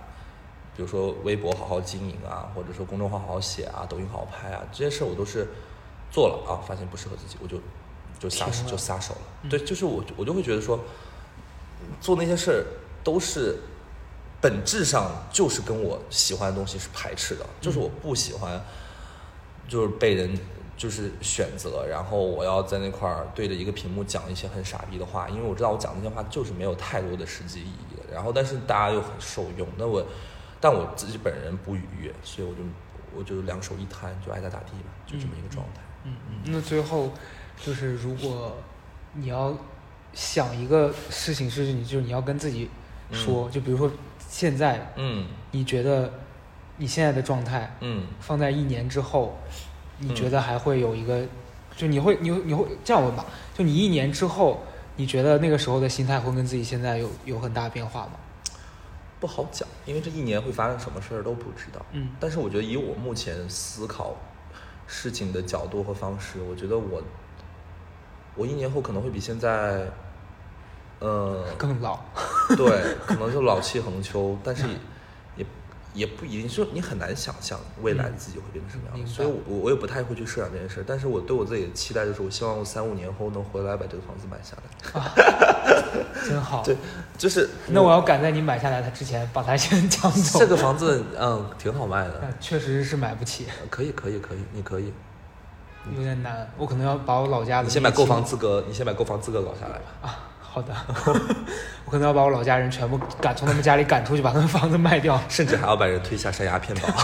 [0.76, 5.48] 比如说微博好好经营啊，或者说公众号好好写啊，抖音好好拍啊，这些事儿我都是
[6.12, 7.60] 做了啊，发现不适合自己，我就
[8.20, 9.22] 就撒手就撒手了。
[9.44, 9.50] 嗯。
[9.50, 10.80] 对，就是我我就会觉得说，
[12.00, 12.66] 做那些事儿
[13.04, 13.58] 都是
[14.40, 18.62] 本质上就是跟我喜欢的东西是排斥的，就是我不喜欢，
[19.68, 20.38] 就是被人
[20.78, 30.06] 就是选择，然后我要在那块儿对着一个屏幕讲一些很傻逼的话，因为我知道我讲那些话就是没有太多的实际意义的，然后但是大家又很受用，那我
[30.62, 32.62] 但我自己本人不愉悦，所以我就
[33.18, 35.82] 我就两手一摊，就爱咋咋地吧，就这么一个状态。
[36.04, 36.42] 嗯嗯。
[36.46, 37.12] 那最后
[37.60, 38.56] 就是如果
[39.14, 39.58] 你要
[40.14, 42.70] 想一个事情是你就是你要跟自己
[43.12, 46.12] 说，就比如说现在嗯你觉得
[46.78, 49.38] 你现在的状态，嗯放在一年之后，
[50.00, 51.24] 你嗯觉得还会有一个，
[51.76, 53.26] 就你会你会你会这样问吧？
[53.54, 54.62] 就你一年之后，
[54.96, 58.12] 你觉得那个时候的心态会跟自己现在有有很大变化吗？
[59.20, 61.84] 不好讲，因为这一年会发生什么事儿都不知道。
[61.92, 64.16] 嗯但是我觉得以我目前思考
[64.86, 67.02] 事情的角度和方式，我觉得我
[68.36, 69.88] 我一年后可能会比现在，
[71.00, 72.00] 呃，更老，
[72.56, 74.66] 对，可能就老气横秋，但是
[75.98, 85.02] 也不一定，就你很难想象未来的自己会变成什么样子，所以我我我也不太会去设想这件事，但是我对我自己的期待就是，我希望我三五年后能回来把这个房子买下来。
[85.02, 85.12] 啊
[86.28, 86.62] 真好。
[86.64, 86.76] 对，
[87.18, 90.40] 就是那我要赶在你买下来它之前把它先 抢走。
[90.40, 94.94] 这个房子，嗯，挺好卖的，确实是买不起，可以可以可以，你可以，
[95.96, 96.50] 有点难。
[96.58, 99.86] 我可能要把我老家的你先把购房资格，你先把购房资格搞下来吧。
[100.02, 100.74] 啊，好的，
[101.86, 105.22] 我可能要把我老家人全部赶从他们家里赶出去，把他们房子卖掉。
[105.30, 106.88] 甚至还要把人推下山崖骗保。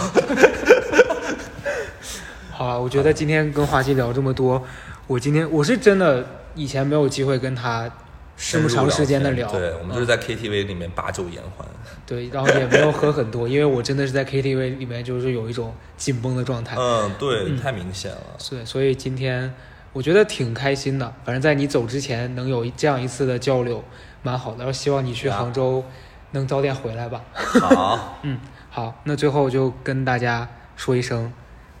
[2.50, 4.62] 好了，我觉得今天跟华西聊这么多，
[5.06, 6.24] 我今天我是真的
[6.54, 7.90] 以前没有机会跟他
[8.36, 11.66] 这么长时间的聊，对，我们就是在 KTV 里面把酒言欢。
[12.06, 18.18] 对，然后也没有喝很多，因为我真的是在 KTV 里面就是有一种紧绷的状态，嗯，对，太明显了。
[18.38, 19.52] 所以所以今天
[19.94, 23.82] 我觉得挺开心的，反正在你走之前能有这样一次的交流，
[24.22, 24.58] 蛮好的。
[24.58, 25.84] 然后希望你去杭州
[26.32, 27.22] 能早点回来吧。
[27.32, 28.40] 好， 嗯，
[28.70, 31.32] 好，那最后就跟大家说一声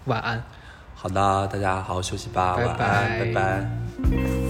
[0.04, 0.42] 晚安。
[0.94, 4.43] 好的，大家好好休息吧，拜晚安，拜拜拜